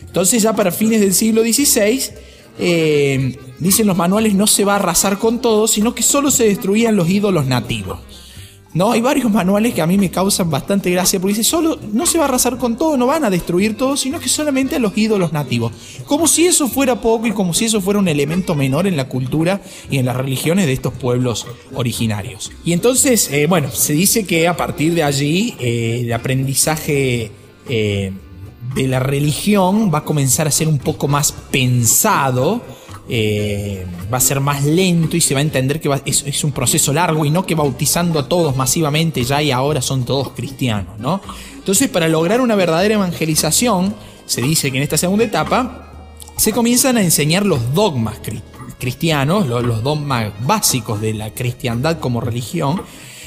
Entonces 0.00 0.42
ya 0.42 0.56
para 0.56 0.72
fines 0.72 1.00
del 1.00 1.14
siglo 1.14 1.42
XVI 1.42 2.10
dicen 3.60 3.86
los 3.86 3.96
manuales, 3.96 4.34
no 4.34 4.48
se 4.48 4.64
va 4.64 4.72
a 4.72 4.76
arrasar 4.76 5.18
con 5.18 5.40
todo, 5.40 5.68
sino 5.68 5.94
que 5.94 6.02
solo 6.02 6.32
se 6.32 6.44
destruían 6.48 6.96
los 6.96 7.08
ídolos 7.08 7.46
nativos. 7.46 8.00
No, 8.74 8.92
hay 8.92 9.02
varios 9.02 9.30
manuales 9.30 9.74
que 9.74 9.82
a 9.82 9.86
mí 9.86 9.98
me 9.98 10.10
causan 10.10 10.50
bastante 10.50 10.90
gracia 10.90 11.20
porque 11.20 11.36
dice, 11.36 11.44
solo 11.44 11.78
no 11.92 12.06
se 12.06 12.16
va 12.16 12.24
a 12.24 12.28
arrasar 12.28 12.56
con 12.56 12.76
todo, 12.76 12.96
no 12.96 13.06
van 13.06 13.24
a 13.24 13.30
destruir 13.30 13.76
todo, 13.76 13.98
sino 13.98 14.18
que 14.18 14.28
solamente 14.28 14.76
a 14.76 14.78
los 14.78 14.96
ídolos 14.96 15.32
nativos. 15.32 15.72
Como 16.06 16.26
si 16.26 16.46
eso 16.46 16.68
fuera 16.68 17.00
poco 17.00 17.26
y 17.26 17.32
como 17.32 17.52
si 17.52 17.66
eso 17.66 17.82
fuera 17.82 18.00
un 18.00 18.08
elemento 18.08 18.54
menor 18.54 18.86
en 18.86 18.96
la 18.96 19.08
cultura 19.08 19.60
y 19.90 19.98
en 19.98 20.06
las 20.06 20.16
religiones 20.16 20.66
de 20.66 20.72
estos 20.72 20.94
pueblos 20.94 21.46
originarios. 21.74 22.50
Y 22.64 22.72
entonces, 22.72 23.30
eh, 23.30 23.46
bueno, 23.46 23.70
se 23.70 23.92
dice 23.92 24.24
que 24.24 24.48
a 24.48 24.56
partir 24.56 24.94
de 24.94 25.02
allí 25.02 25.54
eh, 25.58 26.00
el 26.04 26.12
aprendizaje 26.12 27.30
eh, 27.68 28.12
de 28.74 28.88
la 28.88 29.00
religión 29.00 29.92
va 29.92 29.98
a 29.98 30.04
comenzar 30.04 30.46
a 30.46 30.50
ser 30.50 30.68
un 30.68 30.78
poco 30.78 31.08
más 31.08 31.32
pensado 31.32 32.62
eh, 33.08 33.84
va 34.12 34.18
a 34.18 34.20
ser 34.20 34.40
más 34.40 34.64
lento 34.64 35.16
y 35.16 35.20
se 35.20 35.34
va 35.34 35.40
a 35.40 35.42
entender 35.42 35.80
que 35.80 35.90
es, 36.04 36.44
un 36.44 36.52
proceso 36.52 36.92
largo 36.92 37.24
y 37.24 37.30
no 37.30 37.44
que 37.44 37.54
bautizando 37.54 38.18
a 38.18 38.28
todos 38.28 38.56
masivamente 38.56 39.24
ya 39.24 39.42
y 39.42 39.50
ahora 39.50 39.82
son 39.82 40.04
todos 40.04 40.30
cristianos, 40.30 40.98
¿no? 40.98 41.20
Entonces, 41.56 41.88
para 41.88 42.08
lograr 42.08 42.40
una 42.40 42.54
verdadera 42.54 42.94
evangelización, 42.94 43.94
se 44.26 44.42
dice 44.42 44.70
que 44.70 44.78
en 44.78 44.82
esta 44.82 44.96
segunda 44.96 45.24
etapa 45.24 46.10
se 46.36 46.52
comienzan 46.52 46.96
a 46.96 47.02
enseñar 47.02 47.44
los 47.44 47.74
dogmas 47.74 48.18
cristianos, 48.78 49.46
los 49.46 49.82
dogmas 49.82 50.32
básicos 50.44 51.00
de 51.00 51.14
la 51.14 51.32
cristiandad 51.34 52.00
como 52.00 52.20
religión, 52.20 52.82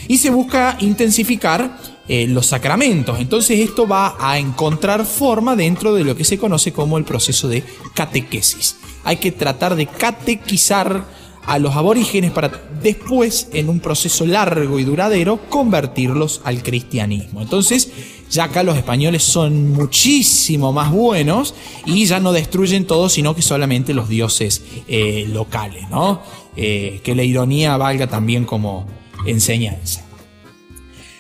y 0.07 0.17
se 0.17 0.29
busca 0.29 0.77
intensificar 0.81 1.79
eh, 2.07 2.27
los 2.27 2.45
sacramentos. 2.45 3.19
Entonces 3.19 3.59
esto 3.59 3.87
va 3.87 4.15
a 4.19 4.37
encontrar 4.37 5.05
forma 5.05 5.55
dentro 5.55 5.93
de 5.93 6.03
lo 6.03 6.15
que 6.15 6.23
se 6.23 6.37
conoce 6.37 6.71
como 6.71 6.97
el 6.97 7.03
proceso 7.03 7.47
de 7.47 7.63
catequesis. 7.93 8.77
Hay 9.05 9.17
que 9.17 9.31
tratar 9.31 9.75
de 9.75 9.87
catequizar 9.87 11.05
a 11.45 11.59
los 11.59 11.75
aborígenes 11.75 12.31
para 12.31 12.51
después, 12.81 13.49
en 13.53 13.69
un 13.69 13.79
proceso 13.79 14.25
largo 14.25 14.79
y 14.79 14.83
duradero, 14.83 15.39
convertirlos 15.49 16.41
al 16.43 16.63
cristianismo. 16.63 17.41
Entonces, 17.41 17.91
ya 18.29 18.45
acá 18.45 18.63
los 18.63 18.77
españoles 18.77 19.23
son 19.23 19.71
muchísimo 19.71 20.73
más 20.73 20.91
buenos 20.91 21.53
y 21.85 22.05
ya 22.05 22.19
no 22.19 22.33
destruyen 22.33 22.85
todo, 22.85 23.09
sino 23.09 23.35
que 23.35 23.41
solamente 23.41 23.93
los 23.93 24.09
dioses 24.09 24.63
eh, 24.87 25.27
locales, 25.29 25.89
¿no? 25.89 26.21
Eh, 26.57 27.01
que 27.03 27.15
la 27.15 27.23
ironía 27.23 27.77
valga 27.77 28.07
también 28.07 28.45
como 28.45 28.87
enseñanza. 29.25 30.03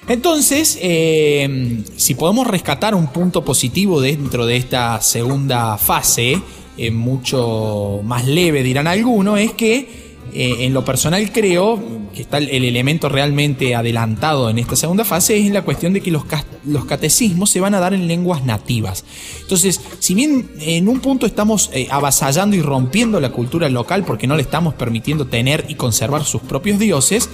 Entonces, 0.07 0.77
eh, 0.81 1.83
si 1.95 2.13
podemos 2.13 2.45
rescatar 2.47 2.93
un 2.93 3.07
punto 3.07 3.43
positivo 3.43 4.01
dentro 4.01 4.45
de 4.45 4.57
esta 4.57 5.01
segunda 5.01 5.77
fase, 5.77 6.39
eh, 6.77 6.91
mucho 6.91 8.01
más 8.03 8.25
leve 8.25 8.63
dirán 8.63 8.87
algunos, 8.87 9.39
es 9.39 9.53
que 9.53 10.05
eh, 10.33 10.65
en 10.65 10.73
lo 10.73 10.83
personal 10.83 11.31
creo 11.31 11.81
que 12.13 12.21
está 12.21 12.37
el, 12.37 12.49
elemento 12.49 13.07
realmente 13.07 13.75
adelantado 13.75 14.49
en 14.49 14.57
esta 14.57 14.75
segunda 14.75 15.05
fase 15.05 15.37
es 15.37 15.51
la 15.51 15.61
cuestión 15.61 15.93
de 15.93 16.01
que 16.01 16.11
los, 16.11 16.23
los 16.65 16.85
catecismos 16.85 17.49
se 17.49 17.59
van 17.59 17.73
a 17.75 17.79
dar 17.79 17.93
en 17.93 18.07
lenguas 18.07 18.43
nativas. 18.43 19.05
Entonces, 19.41 19.79
si 19.99 20.13
bien 20.13 20.49
en 20.59 20.87
un 20.87 20.99
punto 20.99 21.25
estamos 21.25 21.71
avasallando 21.89 22.55
y 22.55 22.61
rompiendo 22.61 23.19
la 23.19 23.31
cultura 23.31 23.69
local 23.69 24.03
porque 24.03 24.27
no 24.27 24.35
le 24.35 24.41
estamos 24.41 24.73
permitiendo 24.73 25.27
tener 25.27 25.65
y 25.69 25.75
conservar 25.75 26.25
sus 26.25 26.41
propios 26.41 26.79
dioses, 26.79 27.29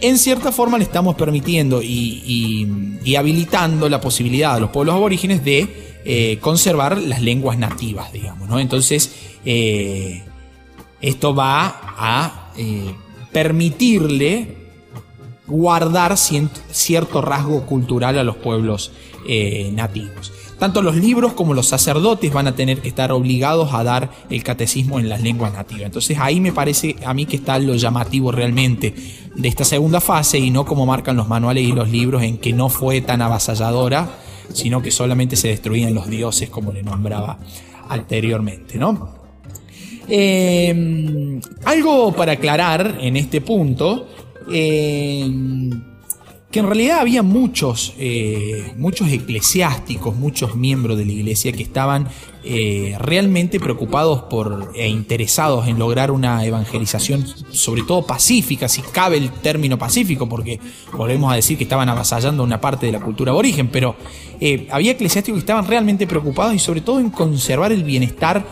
en 0.00 0.18
cierta 0.18 0.50
forma 0.50 0.78
le 0.78 0.84
estamos 0.84 1.14
permitiendo 1.14 1.82
y, 1.82 2.66
habilitando 3.16 3.88
la 3.88 4.00
posibilidad 4.00 4.54
a 4.54 4.60
los 4.60 4.70
pueblos 4.70 4.94
aborígenes 4.94 5.44
de 5.44 5.89
eh, 6.04 6.38
conservar 6.40 6.98
las 6.98 7.20
lenguas 7.20 7.58
nativas, 7.58 8.12
digamos, 8.12 8.48
¿no? 8.48 8.58
Entonces, 8.58 9.14
eh, 9.44 10.22
esto 11.00 11.34
va 11.34 11.80
a 11.98 12.52
eh, 12.56 12.94
permitirle 13.32 14.56
guardar 15.46 16.16
cierto 16.16 17.20
rasgo 17.20 17.66
cultural 17.66 18.18
a 18.18 18.24
los 18.24 18.36
pueblos 18.36 18.92
nativos. 19.72 20.32
Tanto 20.58 20.82
los 20.82 20.96
libros 20.96 21.32
como 21.32 21.54
los 21.54 21.68
sacerdotes 21.68 22.32
van 22.32 22.46
a 22.46 22.54
tener 22.54 22.80
que 22.80 22.88
estar 22.88 23.12
obligados 23.12 23.72
a 23.72 23.82
dar 23.82 24.10
el 24.28 24.42
catecismo 24.42 25.00
en 25.00 25.08
las 25.08 25.22
lenguas 25.22 25.52
nativas. 25.52 25.86
Entonces 25.86 26.18
ahí 26.20 26.40
me 26.40 26.52
parece 26.52 26.96
a 27.04 27.14
mí 27.14 27.26
que 27.26 27.36
está 27.36 27.58
lo 27.58 27.74
llamativo 27.74 28.30
realmente 28.30 28.94
de 29.34 29.48
esta 29.48 29.64
segunda 29.64 30.00
fase 30.00 30.38
y 30.38 30.50
no 30.50 30.64
como 30.64 30.86
marcan 30.86 31.16
los 31.16 31.28
manuales 31.28 31.64
y 31.64 31.72
los 31.72 31.88
libros 31.88 32.22
en 32.22 32.38
que 32.38 32.52
no 32.52 32.68
fue 32.68 33.00
tan 33.00 33.22
avasalladora, 33.22 34.10
sino 34.52 34.82
que 34.82 34.90
solamente 34.90 35.36
se 35.36 35.48
destruían 35.48 35.94
los 35.94 36.08
dioses 36.08 36.48
como 36.50 36.72
le 36.72 36.82
nombraba 36.82 37.38
anteriormente, 37.88 38.78
¿no? 38.78 39.20
Eh, 40.08 41.40
algo 41.64 42.12
para 42.12 42.32
aclarar 42.32 42.98
en 43.00 43.16
este 43.16 43.40
punto. 43.40 44.08
Eh, 44.50 45.30
que 46.50 46.58
en 46.58 46.66
realidad 46.66 46.98
había 46.98 47.22
muchos, 47.22 47.94
eh, 47.98 48.72
muchos 48.76 49.08
eclesiásticos, 49.08 50.16
muchos 50.16 50.56
miembros 50.56 50.98
de 50.98 51.04
la 51.04 51.12
iglesia 51.12 51.52
que 51.52 51.62
estaban 51.62 52.08
eh, 52.42 52.96
realmente 52.98 53.60
preocupados 53.60 54.22
por 54.22 54.72
e 54.74 54.88
interesados 54.88 55.68
en 55.68 55.78
lograr 55.78 56.10
una 56.10 56.44
evangelización, 56.44 57.24
sobre 57.52 57.82
todo 57.82 58.04
pacífica, 58.04 58.68
si 58.68 58.82
cabe 58.82 59.18
el 59.18 59.30
término 59.30 59.78
pacífico, 59.78 60.28
porque 60.28 60.58
volvemos 60.92 61.32
a 61.32 61.36
decir 61.36 61.56
que 61.56 61.64
estaban 61.64 61.88
avasallando 61.88 62.42
una 62.42 62.60
parte 62.60 62.86
de 62.86 62.92
la 62.92 63.00
cultura 63.00 63.30
aborigen, 63.30 63.68
pero 63.68 63.94
eh, 64.40 64.66
había 64.72 64.92
eclesiásticos 64.92 65.36
que 65.36 65.42
estaban 65.42 65.68
realmente 65.68 66.08
preocupados 66.08 66.54
y 66.54 66.58
sobre 66.58 66.80
todo 66.80 66.98
en 66.98 67.10
conservar 67.10 67.70
el 67.70 67.84
bienestar 67.84 68.44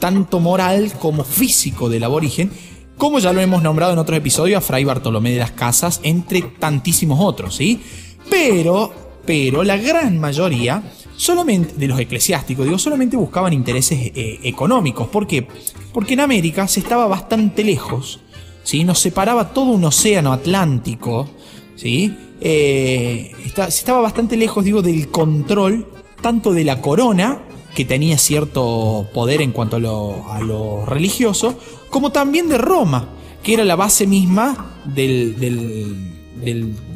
tanto 0.00 0.40
moral 0.40 0.92
como 0.98 1.22
físico 1.22 1.88
del 1.88 2.02
aborigen 2.02 2.50
como 2.98 3.20
ya 3.20 3.32
lo 3.32 3.40
hemos 3.40 3.62
nombrado 3.62 3.92
en 3.92 3.98
otros 3.98 4.18
episodios, 4.18 4.58
a 4.58 4.60
Fray 4.60 4.84
Bartolomé 4.84 5.30
de 5.30 5.38
las 5.38 5.52
Casas, 5.52 6.00
entre 6.02 6.42
tantísimos 6.42 7.18
otros, 7.20 7.56
¿sí? 7.56 7.80
Pero, 8.28 8.92
pero 9.24 9.62
la 9.64 9.76
gran 9.76 10.18
mayoría 10.18 10.82
solamente 11.16 11.74
de 11.76 11.88
los 11.88 11.98
eclesiásticos, 11.98 12.64
digo, 12.66 12.78
solamente 12.78 13.16
buscaban 13.16 13.52
intereses 13.52 14.12
eh, 14.14 14.40
económicos. 14.42 15.08
¿Por 15.08 15.26
qué? 15.26 15.46
Porque 15.92 16.14
en 16.14 16.20
América 16.20 16.68
se 16.68 16.80
estaba 16.80 17.06
bastante 17.06 17.64
lejos, 17.64 18.20
¿sí? 18.62 18.84
Nos 18.84 18.98
separaba 18.98 19.52
todo 19.52 19.70
un 19.70 19.84
océano 19.84 20.32
Atlántico, 20.32 21.28
¿sí? 21.76 22.14
Eh, 22.40 23.32
se 23.54 23.62
estaba 23.68 24.00
bastante 24.00 24.36
lejos, 24.36 24.64
digo, 24.64 24.82
del 24.82 25.08
control 25.08 25.86
tanto 26.20 26.52
de 26.52 26.64
la 26.64 26.80
corona 26.80 27.42
que 27.74 27.84
tenía 27.84 28.18
cierto 28.18 29.06
poder 29.14 29.40
en 29.40 29.52
cuanto 29.52 29.76
a 29.76 30.40
lo, 30.40 30.84
religioso, 30.86 31.58
como 31.88 32.10
también 32.10 32.48
de 32.48 32.58
Roma, 32.58 33.08
que 33.42 33.54
era 33.54 33.64
la 33.64 33.76
base 33.76 34.06
misma 34.06 34.74
del, 34.84 35.94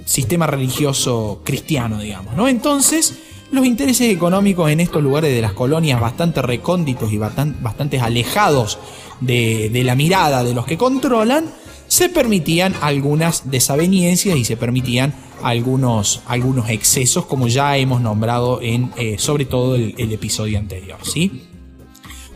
sistema 0.04 0.46
religioso 0.46 1.40
cristiano, 1.44 2.00
digamos. 2.00 2.34
¿no? 2.36 2.48
Entonces, 2.48 3.14
los 3.52 3.66
intereses 3.66 4.10
económicos 4.10 4.70
en 4.70 4.80
estos 4.80 5.02
lugares 5.02 5.32
de 5.32 5.40
las 5.40 5.52
colonias 5.52 6.00
bastante 6.00 6.42
recónditos 6.42 7.12
y 7.12 7.18
bastante, 7.18 8.00
alejados 8.00 8.78
de, 9.20 9.70
la 9.84 9.94
mirada 9.94 10.42
de 10.42 10.54
los 10.54 10.66
que 10.66 10.76
controlan, 10.76 11.52
se 11.86 12.08
permitían 12.08 12.74
algunas 12.80 13.50
desaveniencias 13.50 14.36
y 14.36 14.44
se 14.44 14.56
permitían 14.56 15.14
algunos, 15.42 16.22
excesos, 16.68 17.26
como 17.26 17.48
ya 17.48 17.76
hemos 17.76 18.00
nombrado 18.00 18.60
en 18.62 18.90
eh, 18.96 19.16
sobre 19.18 19.44
todo 19.44 19.74
el, 19.74 20.12
episodio 20.12 20.58
anterior. 20.58 20.98
¿sí? 21.02 21.51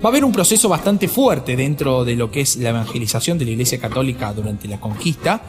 Va 0.05 0.09
a 0.09 0.13
haber 0.13 0.25
un 0.25 0.33
proceso 0.33 0.69
bastante 0.69 1.09
fuerte 1.09 1.57
dentro 1.57 2.05
de 2.05 2.17
lo 2.17 2.31
que 2.31 2.43
es 2.43 2.57
la 2.57 2.69
evangelización 2.69 3.39
de 3.39 3.47
la 3.47 3.53
Iglesia 3.53 3.79
Católica 3.79 4.33
durante 4.35 4.69
la 4.69 4.79
conquista 4.79 5.43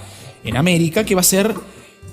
en 0.44 0.56
América, 0.56 1.04
que 1.04 1.16
va 1.16 1.22
a 1.22 1.24
ser 1.24 1.54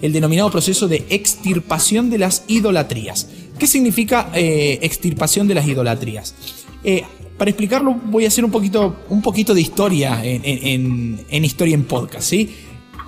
el 0.02 0.12
denominado 0.12 0.50
proceso 0.50 0.88
de 0.88 1.04
extirpación 1.10 2.10
de 2.10 2.18
las 2.18 2.44
idolatrías. 2.48 3.28
¿Qué 3.56 3.68
significa 3.68 4.30
eh, 4.34 4.80
extirpación 4.82 5.46
de 5.46 5.54
las 5.54 5.66
idolatrías? 5.66 6.34
Eh, 6.82 7.04
para 7.38 7.50
explicarlo 7.50 7.94
voy 8.06 8.24
a 8.24 8.28
hacer 8.28 8.44
un 8.44 8.50
poquito, 8.50 8.96
un 9.08 9.22
poquito 9.22 9.54
de 9.54 9.60
historia 9.60 10.20
en, 10.24 11.24
en 11.28 11.44
historia 11.44 11.74
en 11.74 11.84
podcast, 11.84 12.28
¿sí? 12.28 12.50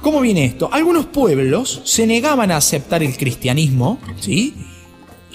¿Cómo 0.03 0.21
viene 0.21 0.45
esto? 0.45 0.69
Algunos 0.73 1.07
pueblos 1.07 1.81
se 1.85 2.07
negaban 2.07 2.53
a 2.53 2.59
aceptar 2.59 3.03
el 3.03 3.17
cristianismo, 3.17 3.99
¿sí? 4.21 4.55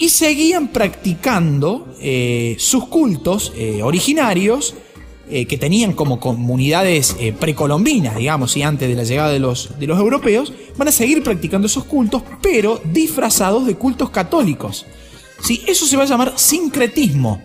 Y 0.02 0.08
seguían 0.08 0.66
practicando 0.66 1.94
eh, 2.00 2.56
sus 2.58 2.88
cultos 2.88 3.52
eh, 3.56 3.84
originarios 3.84 4.74
eh, 5.30 5.46
que 5.46 5.56
tenían 5.56 5.92
como 5.92 6.18
comunidades 6.18 7.14
precolombinas, 7.38 8.16
digamos, 8.16 8.56
y 8.56 8.64
antes 8.64 8.88
de 8.88 8.96
la 8.96 9.04
llegada 9.04 9.30
de 9.30 9.38
los, 9.38 9.78
de 9.78 9.86
los 9.86 10.00
europeos, 10.00 10.52
van 10.76 10.88
a 10.88 10.90
seguir 10.90 11.22
practicando 11.22 11.68
esos 11.68 11.84
cultos, 11.84 12.24
pero 12.42 12.80
disfrazados 12.82 13.64
de 13.64 13.76
cultos 13.76 14.10
católicos. 14.10 14.86
¿Sí? 15.40 15.62
Eso 15.68 15.86
se 15.86 15.96
va 15.96 16.02
a 16.02 16.06
llamar 16.06 16.32
sincretismo. 16.34 17.40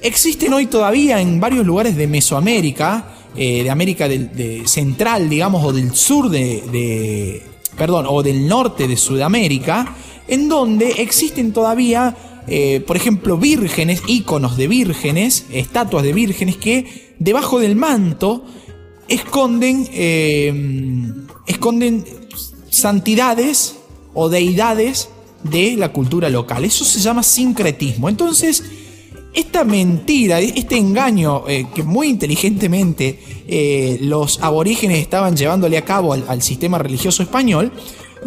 Existen 0.00 0.54
hoy 0.54 0.64
todavía 0.64 1.20
en 1.20 1.40
varios 1.40 1.66
lugares 1.66 1.94
de 1.94 2.06
Mesoamérica, 2.06 3.16
de 3.36 3.68
América 3.68 4.08
Central, 4.64 5.28
digamos, 5.28 5.62
o 5.62 5.74
del 5.74 5.94
sur 5.94 6.30
de, 6.30 7.42
perdón, 7.76 8.06
o 8.08 8.22
del 8.22 8.48
norte 8.48 8.88
de 8.88 8.96
Sudamérica, 8.96 9.94
en 10.28 10.48
donde 10.48 11.02
existen 11.02 11.52
todavía, 11.52 12.16
eh, 12.46 12.82
por 12.86 12.96
ejemplo, 12.96 13.36
vírgenes, 13.36 14.02
íconos 14.06 14.56
de 14.56 14.68
vírgenes, 14.68 15.46
estatuas 15.52 16.02
de 16.02 16.12
vírgenes 16.12 16.56
que 16.56 17.14
debajo 17.18 17.58
del 17.58 17.76
manto 17.76 18.44
esconden, 19.08 19.88
eh, 19.92 21.12
esconden 21.46 22.04
santidades 22.70 23.76
o 24.14 24.28
deidades 24.28 25.08
de 25.42 25.76
la 25.76 25.92
cultura 25.92 26.28
local. 26.30 26.64
Eso 26.64 26.84
se 26.84 27.00
llama 27.00 27.22
sincretismo. 27.22 28.08
Entonces, 28.08 28.62
esta 29.34 29.64
mentira, 29.64 30.40
este 30.40 30.76
engaño 30.76 31.48
eh, 31.48 31.66
que 31.74 31.82
muy 31.82 32.08
inteligentemente 32.08 33.98
los 34.00 34.42
aborígenes 34.42 34.98
estaban 34.98 35.36
llevándole 35.36 35.76
a 35.76 35.84
cabo 35.84 36.12
al, 36.12 36.42
sistema 36.42 36.78
religioso 36.78 37.22
español, 37.22 37.72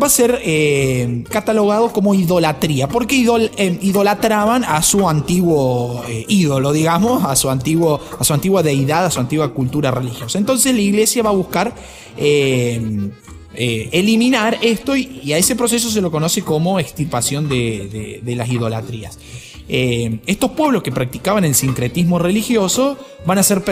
va 0.02 0.08
a 0.08 0.10
ser 0.10 0.40
eh, 0.44 1.24
catalogado 1.30 1.92
como 1.94 2.14
idolatría, 2.14 2.88
porque 2.88 3.16
idolatraban 3.16 4.64
a 4.64 4.82
su 4.82 5.08
antiguo 5.08 6.04
ídolo, 6.28 6.74
digamos, 6.74 7.24
a 7.24 7.36
su, 7.36 7.50
antiguo, 7.50 8.00
a 8.20 8.24
su 8.24 8.34
antigua 8.34 8.64
deidad, 8.64 9.06
a 9.06 9.12
su 9.12 9.20
antigua 9.20 9.54
cultura 9.54 9.92
religiosa. 9.92 10.38
Entonces 10.38 10.74
la 10.74 10.82
iglesia 10.82 11.24
va 11.24 11.30
a 11.30 11.34
buscar 11.34 11.74
eliminar 13.58 14.58
esto 14.62 14.96
y, 14.96 15.32
a 15.34 15.38
ese 15.38 15.56
proceso 15.56 15.90
se 15.90 16.02
lo 16.02 16.12
conoce 16.12 16.42
como 16.42 16.80
extirpación 16.80 17.48
de 17.50 18.34
las 18.36 18.50
idolatrías. 18.50 19.18
Eh, 19.68 20.20
estos 20.28 20.52
pueblos 20.52 20.84
que 20.84 20.92
practicaban 20.92 21.44
el 21.44 21.56
sincretismo 21.56 22.20
religioso 22.20 22.98
van 23.25 23.40
a 23.40 23.44
ser 23.44 23.64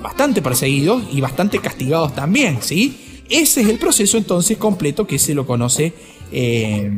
bastante 0.00 0.40
perseguidos 0.40 1.02
y 1.12 1.20
bastante 1.20 1.58
castigados 1.58 2.14
también, 2.14 2.58
¿sí? 2.62 2.96
Ese 3.28 3.62
es 3.62 3.68
el 3.68 3.78
proceso 3.78 4.18
entonces 4.18 4.56
completo 4.56 5.06
que 5.06 5.18
se 5.18 5.34
lo 5.34 5.46
conoce 5.46 5.92
eh, 6.32 6.90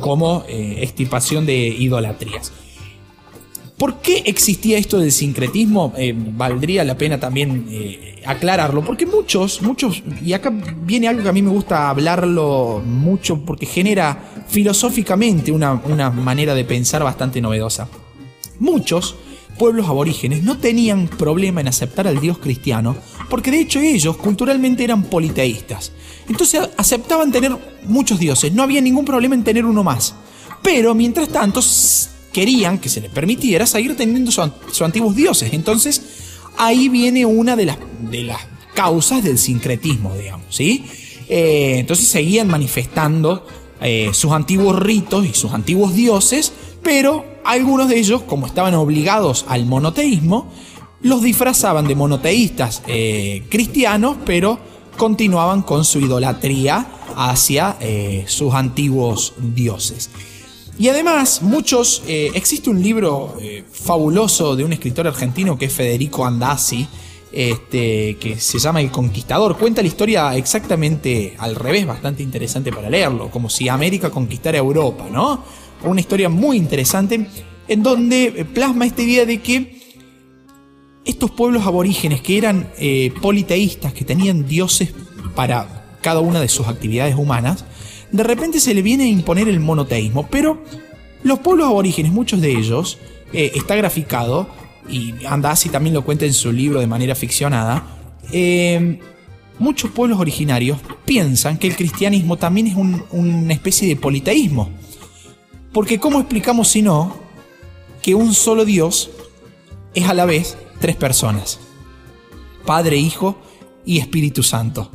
como 0.00 0.44
eh, 0.48 0.78
extirpación 0.82 1.46
de 1.46 1.56
idolatrías. 1.68 2.52
¿Por 3.76 4.00
qué 4.00 4.22
existía 4.26 4.76
esto 4.76 4.98
del 4.98 5.12
sincretismo? 5.12 5.92
valdría 6.36 6.82
la 6.82 6.98
pena 6.98 7.20
también 7.20 7.68
aclararlo, 8.26 8.84
porque 8.84 9.06
muchos, 9.06 9.62
muchos, 9.62 10.02
y 10.20 10.32
acá 10.32 10.52
viene 10.84 11.06
algo 11.06 11.22
que 11.22 11.28
a 11.28 11.32
mí 11.32 11.42
me 11.42 11.50
gusta 11.50 11.88
hablarlo 11.88 12.82
mucho 12.84 13.44
porque 13.44 13.66
genera 13.66 14.18
filosóficamente 14.48 15.52
una, 15.52 15.74
manera 16.10 16.54
de 16.54 16.64
pensar 16.64 17.04
bastante 17.04 17.40
novedosa. 17.40 17.88
Muchos 18.58 19.14
pueblos 19.58 19.88
aborígenes 19.88 20.42
no 20.42 20.58
tenían 20.58 21.08
problema 21.08 21.60
en 21.60 21.68
aceptar 21.68 22.06
al 22.06 22.20
Dios 22.20 22.38
cristiano, 22.38 22.96
porque 23.28 23.50
de 23.50 23.60
hecho 23.60 23.80
ellos 23.80 24.16
culturalmente 24.16 24.84
eran 24.84 25.04
politeístas. 25.04 25.92
Entonces 26.28 26.68
aceptaban 26.76 27.32
tener 27.32 27.56
muchos 27.84 28.18
dioses, 28.18 28.52
no 28.52 28.62
había 28.62 28.80
ningún 28.80 29.04
problema 29.04 29.34
en 29.34 29.44
tener 29.44 29.64
uno 29.64 29.82
más. 29.84 30.14
Pero 30.62 30.94
mientras 30.94 31.28
tanto 31.28 31.60
querían 32.32 32.78
que 32.78 32.88
se 32.88 33.00
les 33.00 33.10
permitiera 33.10 33.66
seguir 33.66 33.96
teniendo 33.96 34.30
sus 34.30 34.82
antiguos 34.82 35.16
dioses. 35.16 35.52
Entonces 35.52 36.02
ahí 36.56 36.88
viene 36.88 37.24
una 37.24 37.56
de 37.56 37.66
las, 37.66 37.78
causas 38.74 39.24
del 39.24 39.38
sincretismo, 39.38 40.14
digamos. 40.14 40.46
¿sí? 40.50 40.84
Eh, 41.28 41.78
entonces 41.78 42.06
seguían 42.06 42.46
manifestando 42.46 43.44
eh, 43.80 44.10
sus 44.12 44.30
antiguos 44.30 44.78
ritos 44.78 45.26
y 45.26 45.34
sus 45.34 45.52
antiguos 45.52 45.94
dioses, 45.94 46.52
pero 46.82 47.24
algunos 47.44 47.88
de 47.88 47.98
ellos, 47.98 48.22
como 48.22 48.46
estaban 48.46 48.74
obligados 48.74 49.46
al 49.48 49.66
monoteísmo, 49.66 50.52
los 51.02 51.22
disfrazaban 51.22 51.86
de 51.86 51.94
monoteístas 51.94 52.82
eh, 52.86 53.44
cristianos, 53.48 54.16
pero 54.24 54.58
continuaban 54.96 55.62
con 55.62 55.84
su 55.84 56.00
idolatría 56.00 56.86
hacia 57.16 57.76
eh, 57.80 58.24
sus 58.26 58.54
antiguos 58.54 59.34
dioses. 59.38 60.10
Y 60.78 60.88
además, 60.88 61.42
muchos, 61.42 62.04
existe 62.06 62.70
un 62.70 62.80
libro 62.80 63.34
fabuloso 63.72 64.54
de 64.54 64.62
un 64.62 64.72
escritor 64.72 65.08
argentino 65.08 65.58
que 65.58 65.64
es 65.64 65.72
Federico 65.72 66.24
Andasi, 66.24 66.86
este, 67.30 68.16
que 68.16 68.38
se 68.38 68.58
llama 68.58 68.80
El 68.80 68.90
Conquistador. 68.90 69.58
Cuenta 69.58 69.82
la 69.82 69.88
historia 69.88 70.34
exactamente 70.36 71.34
al 71.38 71.54
revés, 71.54 71.86
bastante 71.86 72.22
interesante 72.22 72.72
para 72.72 72.88
leerlo, 72.88 73.30
como 73.30 73.50
si 73.50 73.68
América 73.68 74.10
conquistara 74.10 74.58
Europa, 74.58 75.06
¿no? 75.12 75.44
Una 75.84 76.00
historia 76.00 76.28
muy 76.28 76.56
interesante 76.56 77.28
en 77.68 77.82
donde 77.82 78.46
plasma 78.54 78.86
esta 78.86 79.02
idea 79.02 79.26
de 79.26 79.40
que 79.42 79.77
estos 81.08 81.30
pueblos 81.30 81.66
aborígenes 81.66 82.20
que 82.20 82.36
eran 82.36 82.68
eh, 82.78 83.12
politeístas, 83.22 83.94
que 83.94 84.04
tenían 84.04 84.46
dioses 84.46 84.92
para 85.34 85.96
cada 86.02 86.20
una 86.20 86.38
de 86.38 86.48
sus 86.48 86.68
actividades 86.68 87.16
humanas, 87.16 87.64
de 88.12 88.22
repente 88.22 88.60
se 88.60 88.74
le 88.74 88.82
viene 88.82 89.04
a 89.04 89.08
imponer 89.08 89.48
el 89.48 89.58
monoteísmo, 89.58 90.28
pero 90.30 90.62
los 91.22 91.38
pueblos 91.38 91.66
aborígenes, 91.66 92.12
muchos 92.12 92.42
de 92.42 92.50
ellos, 92.50 92.98
eh, 93.32 93.52
está 93.54 93.74
graficado, 93.74 94.50
y 94.86 95.14
Andasi 95.26 95.70
también 95.70 95.94
lo 95.94 96.04
cuenta 96.04 96.26
en 96.26 96.34
su 96.34 96.52
libro 96.52 96.78
de 96.78 96.86
manera 96.86 97.14
ficcionada, 97.14 97.86
eh, 98.30 99.00
muchos 99.58 99.90
pueblos 99.90 100.20
originarios 100.20 100.78
piensan 101.06 101.56
que 101.56 101.68
el 101.68 101.76
cristianismo 101.76 102.36
también 102.36 102.66
es 102.66 102.74
una 103.10 103.54
especie 103.54 103.88
de 103.88 103.96
politeísmo. 103.96 104.68
Porque 105.72 105.98
¿cómo 105.98 106.20
explicamos 106.20 106.68
si 106.68 106.82
no 106.82 107.16
que 108.02 108.14
un 108.14 108.34
solo 108.34 108.66
Dios 108.66 109.10
es 109.94 110.06
a 110.06 110.12
la 110.12 110.26
vez 110.26 110.58
tres 110.80 110.96
personas? 110.96 111.58
Padre, 112.64 112.96
Hijo 112.96 113.38
y 113.84 113.98
Espíritu 113.98 114.42
Santo. 114.42 114.90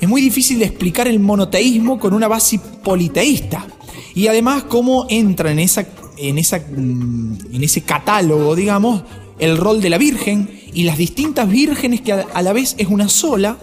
Es 0.00 0.08
muy 0.08 0.20
difícil 0.20 0.58
de 0.58 0.66
explicar 0.66 1.08
el 1.08 1.20
monoteísmo 1.20 1.98
con 1.98 2.14
una 2.14 2.28
base 2.28 2.58
politeísta. 2.82 3.66
Y 4.14 4.26
además 4.28 4.64
cómo 4.64 5.06
entra 5.08 5.50
en 5.50 5.58
esa 5.58 5.86
en, 6.16 6.38
esa, 6.38 6.58
mm, 6.58 7.54
en 7.54 7.64
ese 7.64 7.82
catálogo, 7.82 8.54
digamos, 8.54 9.02
el 9.38 9.56
rol 9.56 9.80
de 9.80 9.90
la 9.90 9.98
Virgen 9.98 10.60
y 10.72 10.84
las 10.84 10.98
distintas 10.98 11.48
vírgenes 11.48 12.00
que 12.00 12.12
a 12.12 12.42
la 12.42 12.52
vez 12.52 12.74
es 12.78 12.88
una 12.88 13.08
sola, 13.08 13.58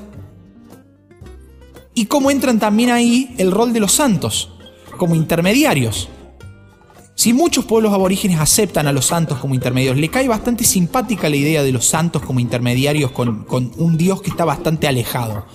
y 1.93 2.05
cómo 2.05 2.31
entran 2.31 2.59
también 2.59 2.89
ahí 2.89 3.33
el 3.37 3.51
rol 3.51 3.73
de 3.73 3.79
los 3.79 3.91
santos, 3.91 4.49
como 4.97 5.15
intermediarios. 5.15 6.07
Si 7.21 7.33
muchos 7.33 7.65
pueblos 7.65 7.93
aborígenes 7.93 8.39
aceptan 8.39 8.87
a 8.87 8.91
los 8.91 9.05
santos 9.05 9.37
como 9.37 9.53
intermediarios, 9.53 10.01
le 10.01 10.09
cae 10.09 10.27
bastante 10.27 10.63
simpática 10.63 11.29
la 11.29 11.35
idea 11.35 11.61
de 11.61 11.71
los 11.71 11.85
santos 11.85 12.23
como 12.23 12.39
intermediarios 12.39 13.11
con, 13.11 13.45
un 13.77 13.95
Dios 13.95 14.23
que 14.23 14.31
está 14.31 14.43
bastante 14.43 14.87
alejado. 14.87 15.45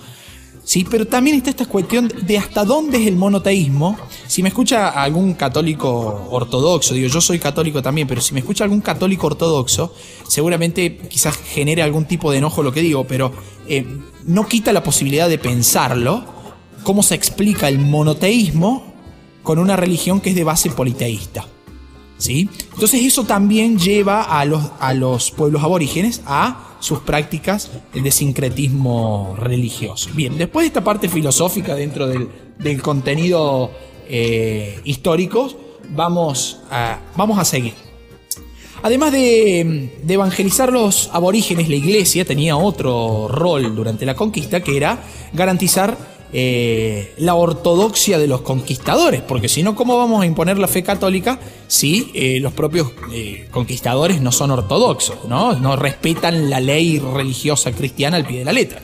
¿sí? 0.63 0.87
Pero 0.89 1.07
también 1.07 1.35
está 1.35 1.49
esta 1.49 1.65
cuestión 1.65 2.09
de 2.21 2.37
hasta 2.37 2.63
dónde 2.63 3.01
es 3.01 3.07
el 3.07 3.17
monoteísmo. 3.17 3.97
Si 4.27 4.41
me 4.41 4.47
escucha 4.47 4.91
algún 4.91 5.33
católico 5.33 6.29
ortodoxo, 6.31 6.93
digo, 6.93 7.09
yo 7.09 7.19
soy 7.19 7.37
católico 7.37 7.81
también, 7.81 8.07
pero 8.07 8.21
si 8.21 8.33
me 8.33 8.39
escucha 8.39 8.63
algún 8.63 8.79
católico 8.79 9.27
ortodoxo, 9.27 9.93
seguramente 10.25 10.97
quizás 11.09 11.35
genere 11.35 11.81
algún 11.81 12.05
tipo 12.05 12.31
de 12.31 12.37
enojo 12.37 12.63
lo 12.63 12.71
que 12.71 12.79
digo, 12.79 13.03
pero 13.05 13.33
eh, 13.67 13.85
no 14.23 14.47
quita 14.47 14.71
la 14.71 14.83
posibilidad 14.83 15.27
de 15.27 15.37
pensarlo, 15.37 16.23
cómo 16.83 17.03
se 17.03 17.15
explica 17.15 17.67
el 17.67 17.79
monoteísmo 17.79 18.85
con 19.43 19.59
una 19.59 19.75
religión 19.75 20.21
que 20.21 20.29
es 20.29 20.35
de 20.37 20.45
base 20.45 20.69
politeísta. 20.69 21.45
¿Sí? 22.17 22.49
Entonces 22.73 23.03
eso 23.03 23.25
también 23.25 23.77
lleva 23.77 24.23
a 24.23 24.43
los, 24.45 24.71
a 24.79 24.93
los 24.93 25.29
pueblos 25.31 25.63
aborígenes 25.63 26.21
a 26.25 26.67
sus 26.79 26.99
prácticas 26.99 27.71
de 27.93 28.11
sincretismo 28.11 29.35
religioso. 29.39 30.09
Bien, 30.13 30.37
después 30.37 30.63
de 30.63 30.67
esta 30.67 30.83
parte 30.83 31.09
filosófica 31.09 31.75
dentro 31.75 32.07
del, 32.07 32.81
contenido 32.81 33.71
eh, 34.07 34.79
histórico, 34.83 35.49
vamos 35.89 36.59
a, 36.69 36.99
vamos 37.15 37.39
a 37.39 37.45
seguir. 37.45 37.73
Además 38.83 39.11
de, 39.11 39.91
de, 40.03 40.13
evangelizar 40.13 40.71
los 40.71 41.09
aborígenes, 41.11 41.67
la 41.67 41.75
iglesia 41.75 42.25
tenía 42.25 42.55
otro 42.57 43.27
rol 43.27 43.75
durante 43.75 44.05
la 44.05 44.15
conquista 44.15 44.61
que 44.61 44.77
era 44.77 44.99
garantizar 45.33 45.97
eh, 46.33 47.13
la 47.19 47.35
ortodoxia 47.35 48.17
de 48.19 48.27
los 48.27 48.41
conquistadores, 48.41 49.21
porque 49.21 49.47
si 49.47 49.63
no, 49.63 49.75
¿cómo 49.75 49.97
vamos 49.97 50.21
a 50.21 50.25
imponer 50.25 50.57
la 50.57 50.67
fe 50.67 50.83
católica 50.83 51.39
si 51.67 52.11
eh, 52.13 52.39
los 52.41 52.51
propios 52.51 52.91
eh, 53.13 53.47
conquistadores 53.49 54.19
no 54.21 54.33
son 54.33 54.51
ortodoxos, 54.51 55.25
¿no? 55.29 55.53
no 55.53 55.77
respetan 55.77 56.49
la 56.49 56.59
ley 56.59 56.99
religiosa 56.99 57.71
cristiana 57.71 58.17
al 58.17 58.25
pie 58.25 58.39
de 58.39 58.45
la 58.45 58.51
letra? 58.51 58.81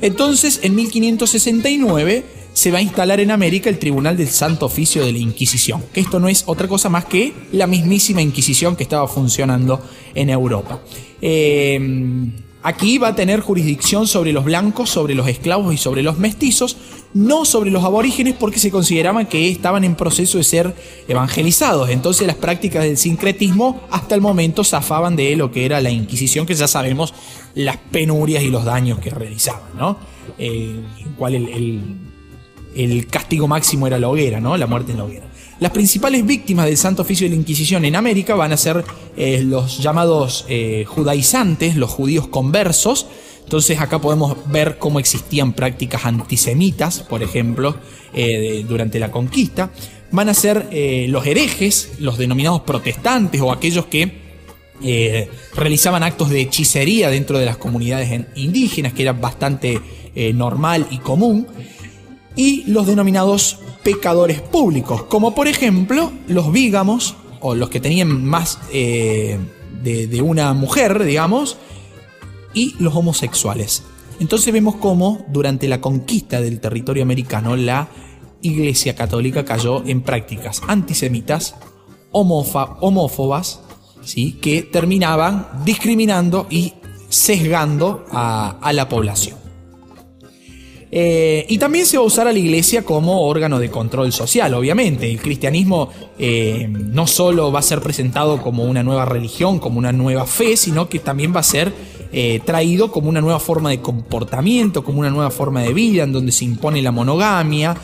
Entonces, 0.00 0.60
en 0.62 0.76
1569 0.76 2.24
se 2.52 2.70
va 2.70 2.78
a 2.78 2.82
instalar 2.82 3.18
en 3.18 3.32
América 3.32 3.68
el 3.68 3.80
Tribunal 3.80 4.16
del 4.16 4.28
Santo 4.28 4.66
Oficio 4.66 5.04
de 5.04 5.10
la 5.12 5.18
Inquisición, 5.18 5.82
que 5.92 6.00
esto 6.00 6.20
no 6.20 6.28
es 6.28 6.44
otra 6.46 6.68
cosa 6.68 6.88
más 6.88 7.06
que 7.06 7.32
la 7.52 7.66
mismísima 7.66 8.22
Inquisición 8.22 8.76
que 8.76 8.84
estaba 8.84 9.08
funcionando 9.08 9.80
en 10.14 10.30
Europa. 10.30 10.80
Aquí 12.62 12.98
va 12.98 13.08
a 13.08 13.14
tener 13.14 13.40
jurisdicción 13.40 14.08
sobre 14.08 14.32
los 14.32 14.44
blancos, 14.44 14.90
sobre 14.90 15.14
los 15.14 15.28
esclavos 15.28 15.72
y 15.72 15.76
sobre 15.76 16.02
los 16.02 16.18
mestizos, 16.18 16.76
no 17.14 17.44
sobre 17.44 17.70
los 17.70 17.84
aborígenes 17.84 18.34
porque 18.34 18.58
se 18.58 18.72
consideraban 18.72 19.26
que 19.26 19.48
estaban 19.48 19.84
en 19.84 19.94
proceso 19.94 20.38
de 20.38 20.44
ser 20.44 20.74
evangelizados. 21.06 21.88
Entonces 21.90 22.26
las 22.26 22.36
prácticas 22.36 22.82
del 22.82 22.96
sincretismo 22.96 23.82
hasta 23.90 24.16
el 24.16 24.20
momento 24.20 24.64
zafaban 24.64 25.14
de 25.14 25.36
lo 25.36 25.52
que 25.52 25.66
era 25.66 25.80
la 25.80 25.90
Inquisición, 25.90 26.46
que 26.46 26.54
ya 26.54 26.66
sabemos 26.66 27.14
las 27.54 27.76
penurias 27.76 28.42
y 28.42 28.50
los 28.50 28.64
daños 28.64 28.98
que 28.98 29.10
realizaban, 29.10 29.76
¿no? 29.78 29.96
Eh, 30.36 30.80
cual 31.16 31.34
el, 32.74 33.06
castigo 33.06 33.48
máximo 33.48 33.86
era 33.86 33.98
la 33.98 34.08
hoguera, 34.08 34.40
¿no? 34.40 34.56
La 34.56 34.66
muerte 34.66 34.92
en 34.92 34.98
la 34.98 35.04
hoguera. 35.04 35.26
Las 35.60 35.72
principales 35.72 36.24
víctimas 36.24 36.66
del 36.66 36.76
Santo 36.76 37.02
Oficio 37.02 37.24
de 37.24 37.34
la 37.34 37.40
Inquisición 37.40 37.84
en 37.84 37.96
América 37.96 38.36
van 38.36 38.52
a 38.52 38.56
ser 38.56 38.84
eh, 39.16 39.42
los 39.42 39.78
llamados 39.78 40.44
eh, 40.48 40.84
judaizantes, 40.86 41.74
los 41.74 41.90
judíos 41.90 42.28
conversos. 42.28 43.06
Entonces 43.42 43.80
acá 43.80 44.00
podemos 44.00 44.36
ver 44.52 44.78
cómo 44.78 45.00
existían 45.00 45.54
prácticas 45.54 46.04
antisemitas, 46.04 47.00
por 47.00 47.24
ejemplo, 47.24 47.76
eh, 48.14 48.64
durante 48.68 49.00
la 49.00 49.10
conquista. 49.10 49.70
Van 50.12 50.28
a 50.28 50.34
ser 50.34 50.68
los 51.08 51.26
herejes, 51.26 51.90
los 51.98 52.16
denominados 52.16 52.62
protestantes 52.62 53.40
o 53.42 53.52
aquellos 53.52 53.86
que 53.86 54.28
realizaban 55.54 56.02
actos 56.02 56.30
de 56.30 56.40
hechicería 56.40 57.10
dentro 57.10 57.38
de 57.38 57.44
las 57.44 57.58
comunidades 57.58 58.26
indígenas, 58.36 58.94
que 58.94 59.02
era 59.02 59.12
bastante 59.12 59.82
normal 60.32 60.86
y 60.90 60.98
común. 60.98 61.46
Y 62.38 62.62
los 62.70 62.86
denominados 62.86 63.58
pecadores 63.82 64.40
públicos, 64.40 65.02
como 65.02 65.34
por 65.34 65.48
ejemplo 65.48 66.12
los 66.28 66.52
vígamos 66.52 67.16
o 67.40 67.56
los 67.56 67.68
que 67.68 67.80
tenían 67.80 68.24
más 68.24 68.60
eh, 68.72 69.40
de, 69.82 70.22
una 70.22 70.52
mujer, 70.54 71.02
digamos, 71.02 71.56
y 72.54 72.76
los 72.78 72.94
homosexuales. 72.94 73.82
Entonces 74.20 74.52
vemos 74.52 74.76
cómo 74.76 75.24
durante 75.28 75.66
la 75.66 75.80
conquista 75.80 76.40
del 76.40 76.60
territorio 76.60 77.02
americano 77.02 77.56
la 77.56 77.88
Iglesia 78.40 78.94
Católica 78.94 79.44
cayó 79.44 79.84
en 79.84 80.02
prácticas 80.02 80.62
antisemitas, 80.68 81.56
homófobas, 82.12 83.62
¿sí? 84.04 84.34
que 84.34 84.62
terminaban 84.62 85.48
discriminando 85.64 86.46
y 86.50 86.74
sesgando 87.08 88.04
a 88.12 88.70
la 88.72 88.88
población. 88.88 89.37
Eh, 90.90 91.44
y 91.48 91.58
también 91.58 91.86
se 91.86 91.98
va 91.98 92.02
a 92.02 92.06
usar 92.06 92.26
a 92.28 92.32
la 92.32 92.38
iglesia 92.38 92.82
como 92.82 93.26
órgano 93.26 93.58
de 93.58 93.70
control 93.70 94.12
social, 94.12 94.54
obviamente. 94.54 95.10
El 95.10 95.20
cristianismo 95.20 95.90
eh, 96.18 96.66
no 96.68 97.06
solo 97.06 97.52
va 97.52 97.60
a 97.60 97.62
ser 97.62 97.80
presentado 97.80 98.40
como 98.42 98.64
una 98.64 98.82
nueva 98.82 99.04
religión, 99.04 99.58
como 99.58 99.78
una 99.78 99.92
nueva 99.92 100.26
fe, 100.26 100.56
sino 100.56 100.88
que 100.88 100.98
también 100.98 101.34
va 101.34 101.40
a 101.40 101.44
ser 101.44 101.72
eh, 102.12 102.40
traído 102.44 102.90
como 102.90 103.08
una 103.08 103.20
nueva 103.20 103.40
forma 103.40 103.70
de 103.70 103.80
comportamiento, 103.80 104.84
como 104.84 105.00
una 105.00 105.10
nueva 105.10 105.30
forma 105.30 105.62
de 105.62 105.72
vida, 105.72 106.04
en 106.04 106.12
donde 106.12 106.32
se 106.32 106.44
impone 106.44 106.82
la 106.82 106.92
monogamia, 106.92 107.76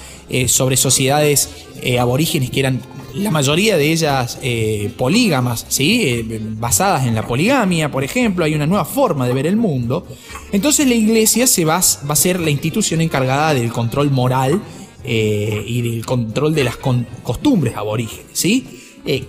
sobre 0.46 0.78
sociedades 0.78 1.50
aborígenes 2.00 2.50
que 2.50 2.60
eran 2.60 2.80
la 3.14 3.30
mayoría 3.30 3.76
de 3.76 3.92
ellas 3.92 4.38
eh, 4.42 4.90
polígamas, 4.96 5.66
¿sí? 5.68 6.02
Eh, 6.04 6.40
basadas 6.58 7.06
en 7.06 7.14
la 7.14 7.26
poligamia, 7.26 7.90
por 7.90 8.02
ejemplo, 8.02 8.44
hay 8.44 8.54
una 8.54 8.66
nueva 8.66 8.84
forma 8.84 9.26
de 9.26 9.34
ver 9.34 9.46
el 9.46 9.56
mundo. 9.56 10.06
Entonces 10.52 10.86
la 10.88 10.94
iglesia 10.94 11.46
se 11.46 11.64
va, 11.64 11.76
a 11.76 12.16
ser 12.16 12.40
la 12.40 12.50
institución 12.50 13.00
encargada 13.00 13.54
del 13.54 13.72
control 13.72 14.10
moral 14.10 14.60
eh, 15.04 15.64
y 15.66 15.82
del 15.82 16.04
control 16.04 16.54
de 16.54 16.64
las 16.64 16.76
costumbres 16.76 17.76
aborígenes. 17.76 18.26
¿sí? 18.32 18.66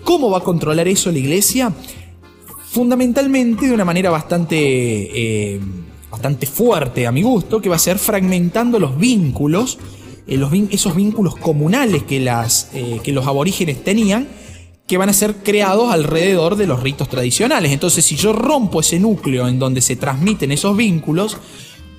¿Cómo 0.03 0.31
va 0.31 0.39
a 0.39 0.41
controlar 0.41 0.87
eso 0.87 1.11
la 1.11 1.19
iglesia? 1.19 1.73
Fundamentalmente 2.75 3.67
de 3.67 3.73
una 3.73 3.85
manera 3.85 4.09
bastante, 4.09 5.59
bastante 6.11 6.45
fuerte 6.45 7.07
a 7.07 7.11
mi 7.13 7.21
gusto, 7.21 7.61
que 7.61 7.69
va 7.69 7.77
a 7.77 7.79
ser 7.79 7.97
fragmentando 7.97 8.79
los 8.79 8.97
vínculos 8.97 9.79
eh, 10.27 10.67
esos 10.71 10.95
vínculos 10.95 11.35
comunales 11.35 12.03
que, 12.03 12.19
las, 12.19 12.69
eh, 12.73 12.99
que 13.03 13.11
los 13.11 13.27
aborígenes 13.27 13.83
tenían, 13.83 14.27
que 14.87 14.97
van 14.97 15.09
a 15.09 15.13
ser 15.13 15.35
creados 15.37 15.91
alrededor 15.91 16.55
de 16.55 16.67
los 16.67 16.81
ritos 16.81 17.09
tradicionales. 17.09 17.71
Entonces, 17.71 18.05
si 18.05 18.15
yo 18.15 18.33
rompo 18.33 18.81
ese 18.81 18.99
núcleo 18.99 19.47
en 19.47 19.59
donde 19.59 19.81
se 19.81 19.95
transmiten 19.95 20.51
esos 20.51 20.75
vínculos, 20.75 21.37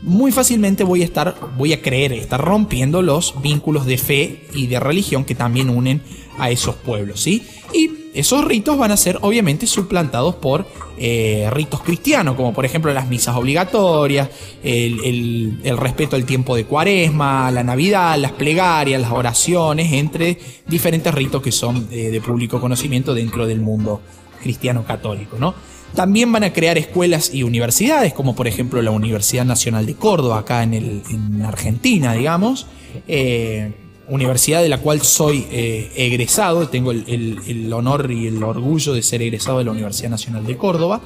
muy 0.02 0.30
fácilmente 0.30 0.84
voy 0.84 1.02
a 1.02 1.04
estar, 1.04 1.36
voy 1.56 1.72
a 1.72 1.82
creer 1.82 2.12
estar 2.12 2.40
rompiendo 2.40 3.02
los 3.02 3.40
vínculos 3.42 3.86
de 3.86 3.98
fe 3.98 4.46
y 4.54 4.66
de 4.66 4.78
religión 4.78 5.24
que 5.24 5.34
también 5.34 5.70
unen 5.70 6.02
a 6.38 6.50
esos 6.50 6.76
pueblos, 6.76 7.20
¿sí? 7.20 7.42
Y 7.72 7.88
esos 8.16 8.44
ritos 8.44 8.78
van 8.78 8.90
a 8.92 8.96
ser 8.96 9.18
obviamente 9.20 9.66
suplantados 9.66 10.34
por 10.36 10.66
eh, 10.96 11.48
ritos 11.52 11.82
cristianos, 11.82 12.34
como 12.34 12.54
por 12.54 12.64
ejemplo 12.64 12.92
las 12.94 13.08
misas 13.08 13.36
obligatorias, 13.36 14.30
el, 14.62 15.60
respeto 15.76 16.16
al 16.16 16.24
tiempo 16.24 16.56
de 16.56 16.64
cuaresma, 16.64 17.50
la 17.50 17.62
Navidad, 17.62 18.16
las 18.18 18.32
plegarias, 18.32 19.00
las 19.00 19.12
oraciones, 19.12 19.92
entre 19.92 20.38
diferentes 20.66 21.12
ritos 21.12 21.42
que 21.42 21.52
son 21.52 21.88
eh, 21.90 22.10
de 22.10 22.20
público 22.22 22.58
conocimiento 22.58 23.12
dentro 23.12 23.46
del 23.46 23.60
mundo 23.60 24.00
cristiano 24.42 24.84
católico, 24.84 25.36
¿no? 25.38 25.54
También 25.94 26.32
van 26.32 26.44
a 26.44 26.52
crear 26.52 26.78
escuelas 26.78 27.32
y 27.34 27.42
universidades, 27.42 28.14
como 28.14 28.34
por 28.34 28.48
ejemplo 28.48 28.80
la 28.80 28.90
Universidad 28.90 29.44
Nacional 29.44 29.84
de 29.84 29.94
Córdoba, 29.94 30.38
acá 30.38 30.62
en, 30.62 30.72
en 30.74 31.42
Argentina, 31.42 32.14
digamos. 32.14 32.66
Eh, 33.08 33.72
universidad 34.08 34.62
de 34.62 34.68
la 34.68 34.78
cual 34.78 35.02
soy 35.02 35.46
eh, 35.50 35.90
egresado, 35.96 36.68
tengo 36.68 36.92
el, 36.92 37.72
honor 37.72 38.10
y 38.10 38.26
el 38.26 38.42
orgullo 38.42 38.92
de 38.92 39.02
ser 39.02 39.22
egresado 39.22 39.58
de 39.58 39.64
la 39.64 39.72
Universidad 39.72 40.10
Nacional 40.10 40.46
de 40.46 40.56
Córdoba. 40.56 41.00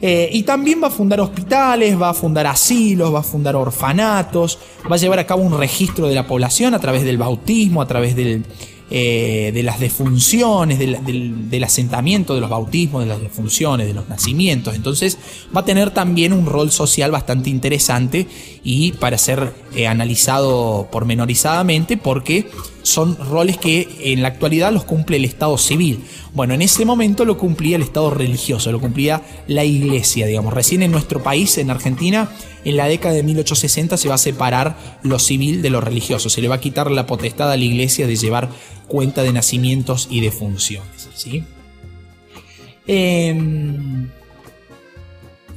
Eh, 0.00 0.28
y 0.32 0.42
también 0.42 0.82
va 0.82 0.88
a 0.88 0.90
fundar 0.90 1.20
hospitales, 1.20 2.00
va 2.00 2.10
a 2.10 2.14
fundar 2.14 2.46
asilos, 2.46 3.14
va 3.14 3.20
a 3.20 3.22
fundar 3.22 3.56
orfanatos, 3.56 4.58
va 4.90 4.96
a 4.96 4.98
llevar 4.98 5.18
a 5.18 5.26
cabo 5.26 5.42
un 5.42 5.56
registro 5.58 6.08
de 6.08 6.14
la 6.14 6.26
población 6.26 6.74
a 6.74 6.78
través 6.78 7.04
del 7.04 7.16
bautismo, 7.16 7.80
a 7.80 7.86
través 7.86 8.14
del, 8.14 8.44
eh, 8.90 9.50
de 9.54 9.62
las 9.62 9.80
defunciones, 9.80 10.78
del, 10.78 11.64
asentamiento 11.64 12.34
de 12.34 12.40
los 12.42 12.50
bautismos, 12.50 13.02
de 13.02 13.08
las 13.08 13.20
defunciones, 13.20 13.86
de 13.86 13.94
los 13.94 14.08
nacimientos. 14.08 14.74
Entonces 14.74 15.18
va 15.56 15.60
a 15.60 15.64
tener 15.64 15.90
también 15.90 16.34
un 16.34 16.44
rol 16.44 16.70
social 16.70 17.10
bastante 17.10 17.48
interesante 17.48 18.26
y 18.62 18.92
para 18.92 19.16
ser 19.16 19.54
eh, 19.74 19.86
analizado 19.86 20.88
pormenorizadamente 20.92 21.96
porque 21.96 22.46
son 22.84 23.16
roles 23.16 23.56
que 23.56 24.12
en 24.12 24.22
la 24.22 24.28
actualidad 24.28 24.70
los 24.72 24.84
cumple 24.84 25.16
el 25.16 25.24
Estado 25.24 25.56
civil. 25.58 26.04
Bueno, 26.34 26.54
en 26.54 26.62
ese 26.62 26.84
momento 26.84 27.24
lo 27.24 27.38
cumplía 27.38 27.76
el 27.76 27.82
Estado 27.82 28.10
religioso, 28.10 28.70
lo 28.70 28.80
cumplía 28.80 29.22
la 29.48 29.64
iglesia, 29.64 30.26
digamos. 30.26 30.52
Recién 30.52 30.82
en 30.82 30.92
nuestro 30.92 31.22
país, 31.22 31.56
en 31.58 31.70
Argentina, 31.70 32.30
en 32.64 32.76
la 32.76 32.86
década 32.86 33.14
de 33.14 33.22
1860 33.22 33.96
se 33.96 34.08
va 34.08 34.16
a 34.16 34.18
separar 34.18 34.76
lo 35.02 35.18
civil 35.18 35.62
de 35.62 35.70
lo 35.70 35.80
religioso, 35.80 36.28
se 36.28 36.42
le 36.42 36.48
va 36.48 36.56
a 36.56 36.60
quitar 36.60 36.90
la 36.90 37.06
potestad 37.06 37.50
a 37.50 37.56
la 37.56 37.64
iglesia 37.64 38.06
de 38.06 38.16
llevar 38.16 38.50
cuenta 38.86 39.22
de 39.22 39.32
nacimientos 39.32 40.06
y 40.10 40.20
de 40.20 40.30
funciones. 40.30 41.08
¿sí? 41.14 41.42
Em, 42.86 44.10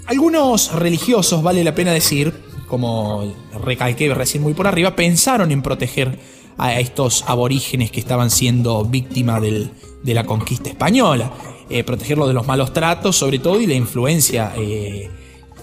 algunos 0.05 0.71
religiosos, 0.71 1.43
vale 1.43 1.63
la 1.65 1.75
pena 1.75 1.91
decir, 1.91 2.33
como 2.67 3.33
recalqué 3.63 4.13
recién 4.13 4.43
muy 4.43 4.53
por 4.53 4.67
arriba, 4.67 4.95
pensaron 4.95 5.51
en 5.51 5.61
proteger 5.61 6.36
a 6.57 6.79
estos 6.79 7.23
aborígenes 7.27 7.91
que 7.91 7.99
estaban 7.99 8.31
siendo 8.31 8.83
víctimas 8.85 9.41
de 9.41 10.13
la 10.13 10.23
conquista 10.25 10.69
española, 10.69 11.31
eh, 11.69 11.83
protegerlos 11.83 12.27
de 12.29 12.33
los 12.33 12.47
malos 12.47 12.71
tratos 12.71 13.17
sobre 13.17 13.39
todo 13.39 13.59
y 13.59 13.67
la 13.67 13.73
influencia 13.73 14.53
eh, 14.57 15.09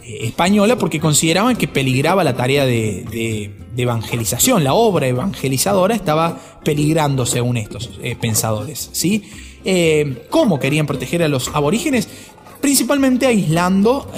española 0.02 0.76
porque 0.76 1.00
consideraban 1.00 1.56
que 1.56 1.66
peligraba 1.66 2.22
la 2.22 2.36
tarea 2.36 2.66
de, 2.66 3.50
evangelización, 3.76 4.62
la 4.62 4.74
obra 4.74 5.08
evangelizadora 5.08 5.94
estaba 5.94 6.38
peligrando 6.62 7.26
según 7.26 7.56
estos 7.56 7.90
eh, 8.02 8.16
pensadores. 8.20 8.90
¿sí? 8.92 9.24
¿Cómo 10.28 10.60
querían 10.60 10.86
proteger 10.86 11.22
a 11.22 11.28
los 11.28 11.48
aborígenes? 11.48 12.06
Principalmente 12.60 13.26
aislando 13.26 14.10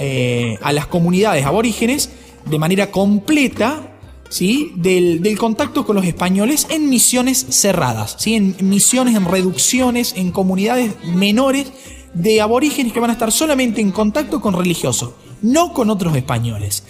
a 0.61 0.73
las 0.73 0.87
comunidades 0.87 1.45
aborígenes 1.45 2.09
de 2.45 2.59
manera 2.59 2.91
completa 2.91 3.96
¿sí? 4.29 4.73
Del, 4.75 5.21
del, 5.21 5.37
contacto 5.37 5.85
con 5.85 5.95
los 5.95 6.05
españoles 6.05 6.67
en 6.69 6.89
misiones 6.89 7.45
cerradas, 7.49 8.15
¿sí? 8.19 8.35
en 8.35 8.55
misiones, 8.61 9.15
en 9.15 9.25
reducciones, 9.25 10.13
en 10.15 10.31
comunidades 10.31 10.93
menores 11.05 11.71
de 12.13 12.41
aborígenes 12.41 12.93
que 12.93 12.99
van 12.99 13.09
a 13.09 13.13
estar 13.13 13.31
solamente 13.31 13.81
en 13.81 13.91
contacto 13.91 14.41
con 14.41 14.53
religiosos 14.53 15.11
no 15.41 15.73
con 15.73 15.89
otros 15.89 16.15
españoles. 16.15 16.83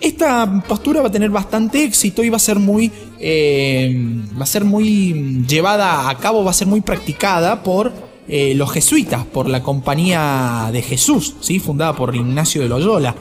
Esta 0.00 0.62
postura 0.66 1.02
va 1.02 1.08
a 1.08 1.12
tener 1.12 1.30
bastante 1.30 1.84
éxito 1.84 2.24
y 2.24 2.30
va 2.30 2.36
a 2.36 2.40
ser 2.40 2.58
muy, 2.58 2.90
eh, 3.18 3.94
va 4.38 4.44
a 4.44 4.46
ser 4.46 4.64
muy 4.64 5.44
llevada 5.46 6.08
a 6.08 6.16
cabo, 6.16 6.42
va 6.42 6.52
a 6.52 6.54
ser 6.54 6.68
muy 6.68 6.80
practicada 6.80 7.62
por 7.62 7.92
eh, 8.26 8.54
los 8.54 8.72
jesuitas, 8.72 9.26
por 9.26 9.48
la 9.48 9.62
Compañía 9.62 10.70
de 10.72 10.80
Jesús, 10.80 11.34
¿sí? 11.40 11.58
fundada 11.58 11.94
por 11.94 12.16
Ignacio 12.16 12.62
de 12.62 12.68
Loyola. 12.68 13.14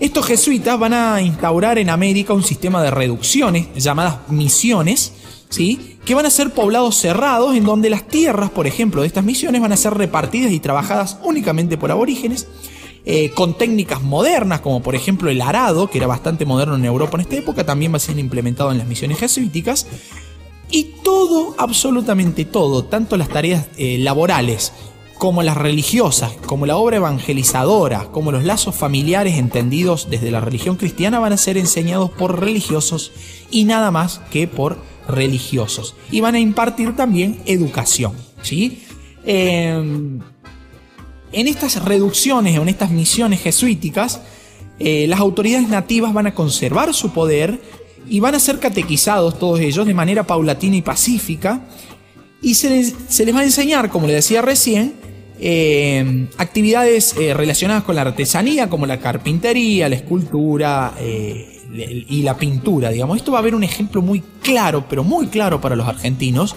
Estos 0.00 0.26
jesuitas 0.26 0.78
van 0.78 0.92
a 0.94 1.20
instaurar 1.20 1.76
en 1.76 1.90
América 1.90 2.32
un 2.32 2.44
sistema 2.44 2.82
de 2.82 2.90
reducciones 2.92 3.66
llamadas 3.74 4.18
misiones, 4.28 5.12
¿sí? 5.48 5.98
que 6.04 6.14
van 6.14 6.24
a 6.24 6.30
ser 6.30 6.50
poblados 6.50 6.96
cerrados 6.96 7.56
en 7.56 7.64
donde 7.64 7.90
las 7.90 8.06
tierras, 8.06 8.50
por 8.50 8.68
ejemplo, 8.68 9.00
de 9.00 9.08
estas 9.08 9.24
misiones 9.24 9.60
van 9.60 9.72
a 9.72 9.76
ser 9.76 9.94
repartidas 9.94 10.52
y 10.52 10.60
trabajadas 10.60 11.18
únicamente 11.24 11.76
por 11.76 11.90
aborígenes 11.90 12.46
eh, 13.04 13.30
con 13.30 13.58
técnicas 13.58 14.00
modernas, 14.02 14.60
como 14.60 14.82
por 14.82 14.94
ejemplo 14.94 15.30
el 15.30 15.40
arado, 15.40 15.90
que 15.90 15.98
era 15.98 16.06
bastante 16.06 16.44
moderno 16.44 16.76
en 16.76 16.84
Europa 16.84 17.16
en 17.16 17.22
esta 17.22 17.36
época, 17.36 17.66
también 17.66 17.92
va 17.92 17.96
a 17.96 18.00
ser 18.00 18.18
implementado 18.20 18.70
en 18.70 18.78
las 18.78 18.86
misiones 18.86 19.18
jesuíticas. 19.18 19.86
Y 20.70 20.94
todo, 21.02 21.56
absolutamente 21.58 22.44
todo, 22.44 22.84
tanto 22.84 23.16
las 23.16 23.30
tareas 23.30 23.66
eh, 23.78 23.98
laborales 23.98 24.72
como 25.18 25.42
las 25.42 25.56
religiosas, 25.56 26.32
como 26.46 26.64
la 26.64 26.76
obra 26.76 26.96
evangelizadora, 26.96 28.06
como 28.12 28.30
los 28.30 28.44
lazos 28.44 28.76
familiares 28.76 29.36
entendidos 29.36 30.08
desde 30.08 30.30
la 30.30 30.40
religión 30.40 30.76
cristiana 30.76 31.18
van 31.18 31.32
a 31.32 31.36
ser 31.36 31.58
enseñados 31.58 32.10
por 32.10 32.40
religiosos 32.40 33.10
y 33.50 33.64
nada 33.64 33.90
más 33.90 34.20
que 34.30 34.46
por 34.46 34.78
religiosos. 35.08 35.96
Y 36.12 36.20
van 36.20 36.36
a 36.36 36.38
impartir 36.38 36.94
también 36.94 37.40
educación. 37.46 38.12
¿sí? 38.42 38.84
Em, 39.26 40.20
en 41.32 41.48
estas 41.48 41.84
reducciones 41.84 42.56
en 42.56 42.68
estas 42.68 42.90
misiones 42.90 43.40
jesuíticas, 43.40 44.20
eh, 44.78 45.06
las 45.08 45.18
autoridades 45.18 45.68
nativas 45.68 46.12
van 46.12 46.28
a 46.28 46.34
conservar 46.34 46.94
su 46.94 47.10
poder 47.10 47.60
y 48.08 48.20
van 48.20 48.36
a 48.36 48.40
ser 48.40 48.60
catequizados 48.60 49.36
todos 49.38 49.58
ellos 49.58 49.84
de 49.84 49.94
manera 49.94 50.22
paulatina 50.22 50.76
y 50.76 50.82
pacífica. 50.82 51.62
Y 52.40 52.54
se 52.54 52.70
les, 52.70 52.94
se 53.08 53.24
les 53.24 53.34
va 53.34 53.40
a 53.40 53.44
enseñar, 53.44 53.90
como 53.90 54.06
le 54.06 54.14
decía 54.14 54.42
recién, 54.42 55.07
eh, 55.40 56.26
actividades 56.36 57.14
eh, 57.16 57.32
relacionadas 57.34 57.84
con 57.84 57.94
la 57.94 58.02
artesanía, 58.02 58.68
como 58.68 58.86
la 58.86 58.98
carpintería, 58.98 59.88
la 59.88 59.96
escultura 59.96 60.94
eh, 60.98 62.04
y 62.08 62.22
la 62.22 62.36
pintura, 62.36 62.90
digamos. 62.90 63.16
Esto 63.16 63.32
va 63.32 63.38
a 63.38 63.40
haber 63.40 63.54
un 63.54 63.62
ejemplo 63.62 64.02
muy 64.02 64.22
claro, 64.42 64.86
pero 64.88 65.04
muy 65.04 65.28
claro 65.28 65.60
para 65.60 65.76
los 65.76 65.86
argentinos, 65.86 66.56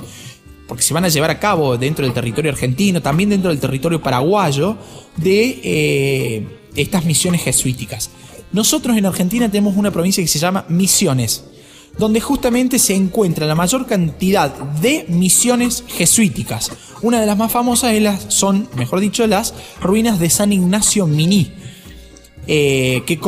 porque 0.67 0.83
se 0.83 0.93
van 0.93 1.05
a 1.05 1.09
llevar 1.09 1.29
a 1.29 1.39
cabo 1.39 1.77
dentro 1.77 2.05
del 2.05 2.13
territorio 2.13 2.51
argentino, 2.51 3.01
también 3.01 3.29
dentro 3.29 3.49
del 3.49 3.59
territorio 3.59 4.01
paraguayo, 4.01 4.77
de 5.17 6.47
estas 6.75 7.05
misiones 7.05 7.43
jesuíticas. 7.43 8.09
Nosotros 8.53 8.97
en 8.97 9.05
Argentina 9.05 9.49
tenemos 9.49 9.75
una 9.77 9.91
provincia 9.91 10.23
que 10.23 10.27
se 10.27 10.39
llama 10.39 10.65
Misiones 10.69 11.50
donde 12.01 12.19
justamente 12.19 12.79
se 12.79 12.95
encuentra 12.95 13.45
la 13.45 13.53
mayor 13.53 13.85
cantidad 13.85 14.51
de 14.81 15.05
misiones 15.07 15.83
jesuíticas. 15.87 16.71
Una 17.03 17.21
de 17.21 17.27
las 17.27 17.37
más 17.37 17.51
famosas 17.51 17.93
son, 18.27 18.67
mejor 18.75 19.01
dicho, 19.01 19.27
las 19.27 19.53
ruinas 19.79 20.19
de 20.19 20.31
San 20.31 20.51
Ignacio 20.51 21.05
Miní. 21.05 21.51
Eh, 22.47 23.03
que, 23.05 23.19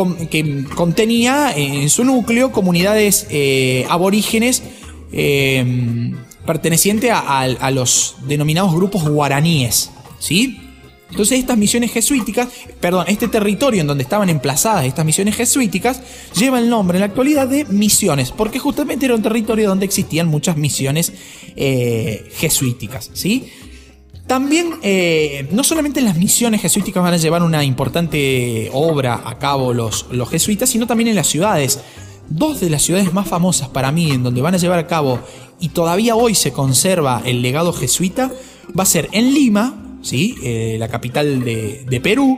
contenía 0.76 1.56
en 1.56 1.88
su 1.92 2.04
núcleo 2.04 2.52
comunidades 2.52 3.28
eh, 3.30 3.86
aborígenes 3.90 4.64
eh, 5.12 6.12
pertenecientes 6.48 7.12
a, 7.12 7.42
a, 7.42 7.70
los 7.70 8.16
denominados 8.26 8.74
grupos 8.74 9.08
guaraníes. 9.08 9.92
¿sí? 10.18 10.62
Entonces 11.13 11.38
estas 11.38 11.60
misiones 11.60 11.91
jesuíticas, 11.91 12.47
perdón, 12.80 13.06
este 13.08 13.28
territorio 13.28 13.82
en 13.82 13.86
donde 13.86 14.02
estaban 14.02 14.30
emplazadas 14.30 14.86
estas 14.86 15.06
misiones 15.06 15.36
jesuíticas, 15.36 16.02
lleva 16.36 16.58
el 16.58 16.71
nombre 16.71 16.97
en 16.97 17.02
la 17.02 17.06
actualidad 17.06 17.47
de 17.47 17.65
misiones, 17.65 18.32
porque 18.32 18.58
justamente 18.58 19.06
era 19.06 19.13
un 19.13 19.21
territorio 19.21 19.69
donde 19.69 19.86
existían 19.86 20.28
muchas 20.28 20.58
misiones 20.58 21.13
eh, 21.56 22.32
jesuíticas, 22.34 23.12
¿sí? 23.13 23.47
También, 24.26 24.73
eh, 24.82 25.47
no 25.52 25.63
solamente 25.63 25.99
en 25.99 26.08
las 26.08 26.17
misiones 26.17 26.63
jesuíticas 26.63 27.04
van 27.04 27.13
a 27.13 27.17
llevar 27.17 27.43
una 27.43 27.63
importante 27.63 28.71
obra 28.73 29.21
a 29.23 29.38
cabo 29.38 29.71
los, 29.71 30.08
los 30.10 30.28
jesuitas, 30.32 30.67
sino 30.67 30.88
también 30.88 31.10
en 31.10 31.15
las 31.15 31.28
ciudades. 31.28 31.80
Dos 32.28 32.60
de 32.60 32.71
las 32.71 32.82
ciudades 32.82 33.13
más 33.13 33.28
famosas 33.28 33.67
para 33.67 33.91
mí 33.91 34.10
en 34.10 34.23
donde 34.23 34.41
van 34.41 34.56
a 34.56 34.58
llevar 34.58 34.80
a 34.80 34.88
cabo 34.88 35.19
y 35.60 35.69
todavía 35.69 36.15
hoy 36.15 36.34
se 36.34 36.52
conserva 36.52 37.21
el 37.23 37.43
legado 37.43 37.71
jesuita 37.71 38.32
va 38.78 38.84
a 38.84 38.88
ser 38.88 39.10
en 39.12 39.34
Lima, 39.34 39.83
¿sí? 40.04 40.36
Eh, 40.44 40.76
la 40.78 40.88
capital 40.88 41.44
de, 41.44 42.02
Perú, 42.04 42.38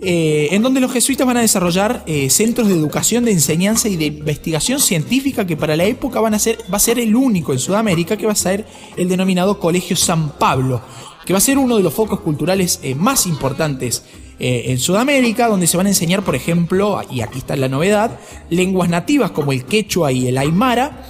eh, 0.00 0.48
en 0.52 0.62
donde 0.62 0.80
los 0.80 0.92
jesuitas 0.92 1.26
van 1.26 1.38
a 1.38 1.40
desarrollar 1.40 2.04
eh, 2.06 2.30
centros 2.30 2.68
de 2.68 2.74
educación, 2.74 3.24
de 3.24 3.32
enseñanza 3.32 3.88
y 3.88 3.96
de 3.96 4.06
investigación 4.06 4.78
científica 4.78 5.46
que 5.46 5.56
para 5.56 5.74
la 5.74 5.84
época 5.84 6.20
van 6.20 6.34
a 6.34 6.38
ser, 6.38 6.58
va 6.72 6.76
a 6.76 6.80
ser 6.80 7.00
el 7.00 7.16
único 7.16 7.52
en 7.52 7.58
Sudamérica 7.58 8.16
que 8.16 8.26
va 8.26 8.32
a 8.32 8.36
ser 8.36 8.66
el 8.96 9.08
denominado 9.08 9.58
Colegio 9.58 9.96
San 9.96 10.38
Pablo, 10.38 10.82
que 11.24 11.32
va 11.32 11.38
a 11.38 11.42
ser 11.42 11.58
uno 11.58 11.76
de 11.76 11.82
los 11.82 11.92
focos 11.92 12.20
culturales 12.20 12.80
más 12.96 13.26
importantes 13.26 14.04
en 14.38 14.78
Sudamérica, 14.78 15.48
donde 15.48 15.66
se 15.66 15.78
van 15.78 15.86
a 15.86 15.88
enseñar, 15.88 16.22
por 16.22 16.36
ejemplo, 16.36 17.00
y 17.10 17.22
aquí 17.22 17.38
está 17.38 17.56
la 17.56 17.70
novedad, 17.70 18.20
lenguas 18.50 18.90
nativas 18.90 19.30
como 19.30 19.50
el 19.50 19.64
quechua 19.64 20.12
y 20.12 20.28
el 20.28 20.36
aymara, 20.36 21.06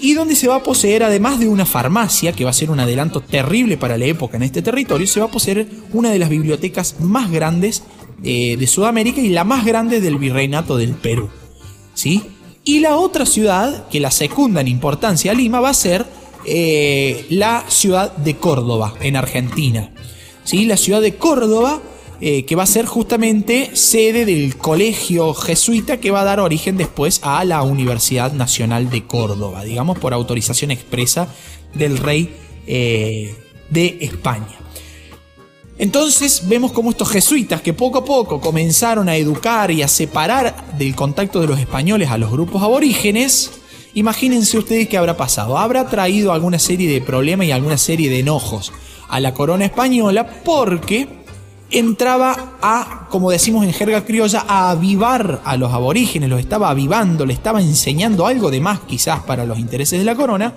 y 0.00 0.14
donde 0.14 0.36
se 0.36 0.48
va 0.48 0.56
a 0.56 0.62
poseer, 0.62 1.02
además 1.02 1.38
de 1.38 1.48
una 1.48 1.66
farmacia, 1.66 2.32
que 2.32 2.44
va 2.44 2.50
a 2.50 2.54
ser 2.54 2.70
un 2.70 2.80
adelanto 2.80 3.20
terrible 3.20 3.76
para 3.76 3.96
la 3.96 4.04
época 4.04 4.36
en 4.36 4.42
este 4.42 4.62
territorio, 4.62 5.06
se 5.06 5.20
va 5.20 5.26
a 5.26 5.30
poseer 5.30 5.66
una 5.92 6.10
de 6.10 6.18
las 6.18 6.28
bibliotecas 6.28 6.96
más 7.00 7.30
grandes 7.30 7.82
eh, 8.22 8.56
de 8.58 8.66
Sudamérica 8.66 9.20
y 9.20 9.28
la 9.28 9.44
más 9.44 9.64
grande 9.64 10.00
del 10.00 10.18
virreinato 10.18 10.76
del 10.76 10.94
Perú. 10.94 11.28
¿sí? 11.94 12.22
Y 12.64 12.80
la 12.80 12.96
otra 12.96 13.26
ciudad, 13.26 13.88
que 13.88 14.00
la 14.00 14.10
secunda 14.10 14.60
en 14.60 14.68
importancia 14.68 15.32
a 15.32 15.34
Lima, 15.34 15.60
va 15.60 15.70
a 15.70 15.74
ser 15.74 16.06
eh, 16.44 17.26
la 17.30 17.64
ciudad 17.68 18.14
de 18.16 18.36
Córdoba, 18.36 18.94
en 19.00 19.16
Argentina. 19.16 19.90
¿sí? 20.44 20.64
La 20.64 20.76
ciudad 20.76 21.00
de 21.00 21.16
Córdoba 21.16 21.80
eh, 22.20 22.44
que 22.46 22.56
va 22.56 22.62
a 22.62 22.66
ser 22.66 22.86
justamente 22.86 23.76
sede 23.76 24.24
del 24.24 24.56
colegio 24.56 25.34
jesuita 25.34 25.98
que 25.98 26.10
va 26.10 26.22
a 26.22 26.24
dar 26.24 26.40
origen 26.40 26.78
después 26.78 27.20
a 27.22 27.44
la 27.44 27.62
Universidad 27.62 28.32
Nacional 28.32 28.88
de 28.88 29.04
Córdoba, 29.04 29.64
digamos 29.64 29.98
por 29.98 30.14
autorización 30.14 30.70
expresa 30.70 31.28
del 31.74 31.98
rey 31.98 32.34
eh, 32.66 33.34
de 33.68 33.98
España. 34.00 34.56
Entonces 35.78 36.48
vemos 36.48 36.72
como 36.72 36.90
estos 36.90 37.10
jesuitas 37.10 37.60
que 37.60 37.74
poco 37.74 37.98
a 37.98 38.04
poco 38.04 38.40
comenzaron 38.40 39.10
a 39.10 39.16
educar 39.16 39.70
y 39.70 39.82
a 39.82 39.88
separar 39.88 40.78
del 40.78 40.94
contacto 40.94 41.40
de 41.40 41.48
los 41.48 41.60
españoles 41.60 42.08
a 42.08 42.16
los 42.16 42.30
grupos 42.30 42.62
aborígenes, 42.62 43.50
imagínense 43.92 44.56
ustedes 44.56 44.88
qué 44.88 44.96
habrá 44.96 45.18
pasado. 45.18 45.58
Habrá 45.58 45.86
traído 45.90 46.32
alguna 46.32 46.58
serie 46.58 46.90
de 46.90 47.02
problemas 47.02 47.46
y 47.46 47.50
alguna 47.50 47.76
serie 47.76 48.08
de 48.08 48.20
enojos 48.20 48.72
a 49.08 49.20
la 49.20 49.34
corona 49.34 49.66
española 49.66 50.40
porque 50.44 51.25
entraba 51.70 52.58
a, 52.62 53.08
como 53.10 53.30
decimos 53.30 53.64
en 53.64 53.72
jerga 53.72 54.04
criolla, 54.04 54.44
a 54.46 54.70
avivar 54.70 55.40
a 55.44 55.56
los 55.56 55.72
aborígenes, 55.72 56.28
los 56.28 56.40
estaba 56.40 56.70
avivando, 56.70 57.26
le 57.26 57.32
estaba 57.32 57.60
enseñando 57.60 58.26
algo 58.26 58.50
de 58.50 58.60
más 58.60 58.80
quizás 58.80 59.20
para 59.20 59.44
los 59.44 59.58
intereses 59.58 59.98
de 59.98 60.04
la 60.04 60.14
corona. 60.14 60.54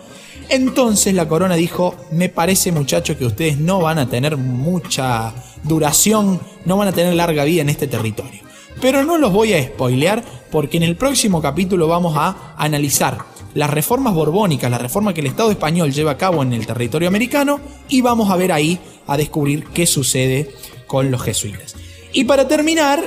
Entonces 0.49 1.13
la 1.13 1.27
corona 1.27 1.55
dijo, 1.55 1.95
me 2.11 2.29
parece 2.29 2.71
muchachos 2.71 3.17
que 3.17 3.25
ustedes 3.25 3.59
no 3.59 3.81
van 3.81 3.99
a 3.99 4.09
tener 4.09 4.37
mucha 4.37 5.33
duración, 5.63 6.39
no 6.65 6.77
van 6.77 6.87
a 6.87 6.91
tener 6.91 7.13
larga 7.13 7.43
vida 7.43 7.61
en 7.61 7.69
este 7.69 7.87
territorio. 7.87 8.41
Pero 8.81 9.03
no 9.03 9.17
los 9.17 9.33
voy 9.33 9.53
a 9.53 9.63
spoilear 9.63 10.23
porque 10.51 10.77
en 10.77 10.83
el 10.83 10.95
próximo 10.95 11.41
capítulo 11.41 11.87
vamos 11.87 12.15
a 12.17 12.55
analizar 12.57 13.17
las 13.53 13.69
reformas 13.69 14.13
borbónicas, 14.13 14.71
la 14.71 14.77
reforma 14.77 15.13
que 15.13 15.21
el 15.21 15.27
Estado 15.27 15.51
español 15.51 15.91
lleva 15.91 16.11
a 16.11 16.17
cabo 16.17 16.43
en 16.43 16.53
el 16.53 16.65
territorio 16.65 17.07
americano 17.07 17.59
y 17.87 18.01
vamos 18.01 18.29
a 18.29 18.35
ver 18.35 18.51
ahí, 18.51 18.79
a 19.07 19.17
descubrir 19.17 19.65
qué 19.65 19.85
sucede 19.85 20.51
con 20.89 21.11
los 21.11 21.21
jesuitas. 21.21 21.75
Y 22.11 22.23
para 22.23 22.47
terminar, 22.47 22.99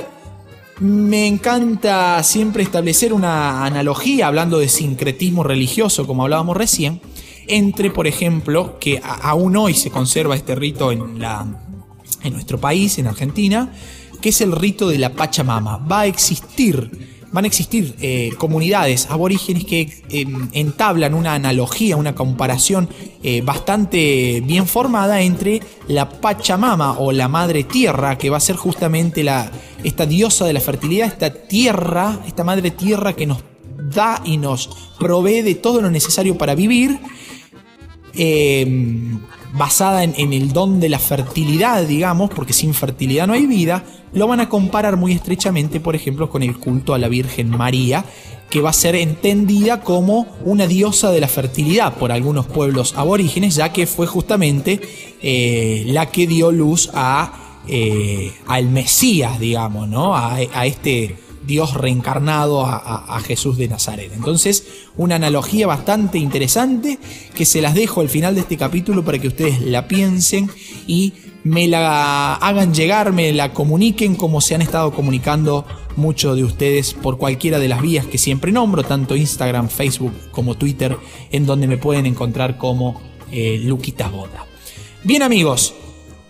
me 0.79 1.27
encanta 1.27 2.23
siempre 2.23 2.63
establecer 2.63 3.11
una 3.11 3.65
analogía, 3.65 4.27
hablando 4.27 4.57
de 4.57 4.69
sincretismo 4.69 5.43
religioso, 5.43 6.07
como 6.07 6.23
hablábamos 6.23 6.55
recién, 6.55 7.01
entre, 7.47 7.91
por 7.91 8.07
ejemplo, 8.07 8.79
que 8.79 9.01
aún 9.03 9.57
hoy 9.57 9.73
se 9.73 9.91
conserva 9.91 10.35
este 10.35 10.55
rito 10.55 10.93
en, 10.93 11.19
la, 11.19 11.45
en 12.23 12.33
nuestro 12.33 12.57
país, 12.57 12.97
en 12.97 13.07
Argentina, 13.07 13.73
que 14.21 14.29
es 14.29 14.39
el 14.39 14.53
rito 14.53 14.87
de 14.87 14.97
la 14.97 15.11
Pachamama. 15.11 15.77
Va 15.77 16.01
a 16.01 16.05
existir 16.05 17.22
van 17.33 17.43
a 17.43 17.47
existir 17.47 17.95
eh, 17.99 18.29
comunidades 18.37 19.07
aborígenes 19.09 19.65
que 19.65 19.89
em, 20.09 20.49
entablan 20.53 21.13
una 21.13 21.33
analogía, 21.33 21.97
una 21.97 22.15
comparación 22.15 22.87
eh, 23.23 23.41
bastante 23.41 24.41
bien 24.45 24.67
formada 24.67 25.21
entre 25.21 25.59
la 25.87 26.09
Pachamama 26.09 26.99
o 26.99 27.11
la 27.11 27.27
Madre 27.27 27.63
Tierra, 27.63 28.17
que 28.17 28.29
va 28.29 28.37
a 28.37 28.39
ser 28.39 28.55
justamente 28.55 29.23
la, 29.23 29.51
esta 29.83 30.05
diosa 30.05 30.45
de 30.45 30.53
la 30.53 30.61
fertilidad, 30.61 31.07
esta 31.07 31.33
tierra, 31.33 32.19
esta 32.27 32.43
Madre 32.43 32.71
Tierra 32.71 33.13
que 33.13 33.25
nos 33.25 33.43
da 33.77 34.21
y 34.23 34.37
nos 34.37 34.69
provee 34.99 35.41
de 35.41 35.55
todo 35.55 35.81
lo 35.81 35.89
necesario 35.89 36.37
para 36.37 36.53
vivir. 36.55 36.99
Basada 39.53 40.03
en, 40.03 40.33
el 40.33 40.51
don 40.51 40.79
de 40.79 40.89
la 40.89 40.99
fertilidad, 40.99 41.83
digamos, 41.83 42.31
porque 42.31 42.53
sin 42.53 42.73
fertilidad 42.73 43.27
no 43.27 43.33
hay 43.33 43.45
vida, 43.45 43.83
lo 44.11 44.27
van 44.27 44.39
a 44.39 44.49
comparar 44.49 44.97
muy 44.97 45.13
estrechamente, 45.13 45.79
por 45.79 45.95
ejemplo, 45.95 46.29
con 46.29 46.41
el 46.41 46.57
culto 46.57 46.93
a 46.93 46.97
la 46.97 47.07
Virgen 47.07 47.49
María, 47.49 48.03
que 48.49 48.61
va 48.61 48.71
a 48.71 48.73
ser 48.73 48.95
entendida 48.95 49.81
como 49.81 50.27
una 50.43 50.65
diosa 50.65 51.11
de 51.11 51.19
la 51.19 51.27
fertilidad 51.27 51.93
por 51.95 52.11
algunos 52.11 52.47
pueblos 52.47 52.95
aborígenes, 52.97 53.55
ya 53.55 53.71
que 53.71 53.85
fue 53.85 54.07
justamente 54.07 54.81
eh, 55.21 55.83
la 55.87 56.07
que 56.07 56.25
dio 56.25 56.51
luz 56.51 56.89
a, 56.93 57.61
eh, 57.67 58.31
al 58.47 58.69
Mesías, 58.69 59.39
digamos, 59.39 59.87
¿no? 59.87 60.15
a 60.15 60.65
este 60.65 61.22
Dios 61.45 61.73
reencarnado 61.73 62.65
a, 62.65 63.19
Jesús 63.25 63.57
de 63.57 63.67
Nazaret. 63.67 64.11
Entonces, 64.13 64.65
una 64.97 65.15
analogía 65.15 65.67
bastante 65.67 66.17
interesante 66.17 66.99
que 67.33 67.45
se 67.45 67.61
las 67.61 67.73
dejo 67.73 68.01
al 68.01 68.09
final 68.09 68.35
de 68.35 68.41
este 68.41 68.57
capítulo 68.57 69.03
para 69.03 69.19
que 69.19 69.27
ustedes 69.27 69.61
la 69.61 69.87
piensen 69.87 70.49
y 70.87 71.13
me 71.43 71.67
la 71.67 72.35
hagan 72.35 72.73
llegar, 72.73 73.13
me 73.13 73.31
la 73.33 73.53
comuniquen 73.53 74.15
como 74.15 74.41
se 74.41 74.55
han 74.55 74.61
estado 74.61 74.91
comunicando 74.91 75.65
muchos 75.95 76.35
de 76.35 76.43
ustedes 76.43 76.93
por 76.93 77.17
cualquiera 77.17 77.59
de 77.59 77.67
las 77.67 77.81
vías 77.81 78.05
que 78.05 78.17
siempre 78.17 78.51
nombro, 78.51 78.83
tanto 78.83 79.15
Instagram, 79.15 79.69
Facebook 79.69 80.13
como 80.31 80.55
Twitter, 80.55 80.97
en 81.31 81.45
donde 81.45 81.67
me 81.67 81.77
pueden 81.77 82.05
encontrar 82.05 82.57
como 82.57 83.01
eh, 83.31 83.59
Luquitas 83.63 84.11
Bota. 84.11 84.45
Bien 85.03 85.21
amigos, 85.21 85.73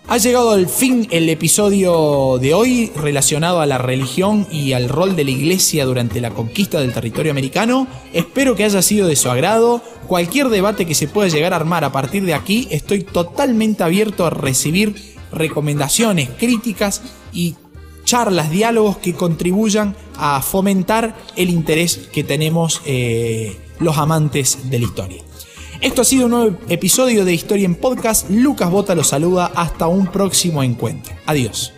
ha 0.06 0.18
llegado 0.18 0.50
al 0.50 0.68
fin 0.68 1.08
el 1.10 1.28
episodio 1.30 2.38
de 2.38 2.52
hoy 2.52 2.92
relacionado 2.94 3.60
a 3.60 3.66
la 3.66 3.78
religión 3.78 4.46
y 4.50 4.74
al 4.74 4.88
rol 4.88 5.16
de 5.16 5.24
la 5.24 5.30
iglesia 5.30 5.86
durante 5.86 6.20
la 6.20 6.30
conquista 6.30 6.80
del 6.80 6.92
territorio 6.92 7.32
americano. 7.32 7.86
Espero 8.12 8.54
que 8.54 8.64
haya 8.64 8.82
sido 8.82 9.06
de 9.06 9.16
su 9.16 9.30
agrado. 9.30 9.82
Cualquier 10.06 10.50
debate 10.50 10.84
que 10.84 10.94
se 10.94 11.08
pueda 11.08 11.28
llegar 11.28 11.54
a 11.54 11.56
armar 11.56 11.84
a 11.84 11.92
partir 11.92 12.24
de 12.24 12.34
aquí, 12.34 12.68
estoy 12.70 13.02
totalmente 13.02 13.82
abierto 13.82 14.26
a 14.26 14.30
recibir 14.30 14.94
recomendaciones, 15.32 16.28
críticas 16.38 17.00
y 17.32 17.56
charlas, 18.04 18.50
diálogos 18.50 18.98
que 18.98 19.14
contribuyan 19.14 19.96
a 20.16 20.42
fomentar 20.42 21.16
el 21.34 21.48
interés 21.48 22.08
que 22.12 22.22
tenemos 22.22 22.82
eh, 22.84 23.58
los 23.80 23.96
amantes 23.96 24.70
de 24.70 24.78
la 24.78 24.84
historia. 24.84 25.22
Esto 25.84 26.00
ha 26.00 26.04
sido 26.06 26.24
un 26.24 26.30
nuevo 26.30 26.58
episodio 26.70 27.26
de 27.26 27.34
Historia 27.34 27.66
en 27.66 27.74
Podcast. 27.74 28.30
Lucas 28.30 28.70
Bota 28.70 28.94
los 28.94 29.08
saluda. 29.08 29.52
Hasta 29.54 29.86
un 29.86 30.06
próximo 30.06 30.62
encuentro. 30.62 31.14
Adiós. 31.26 31.73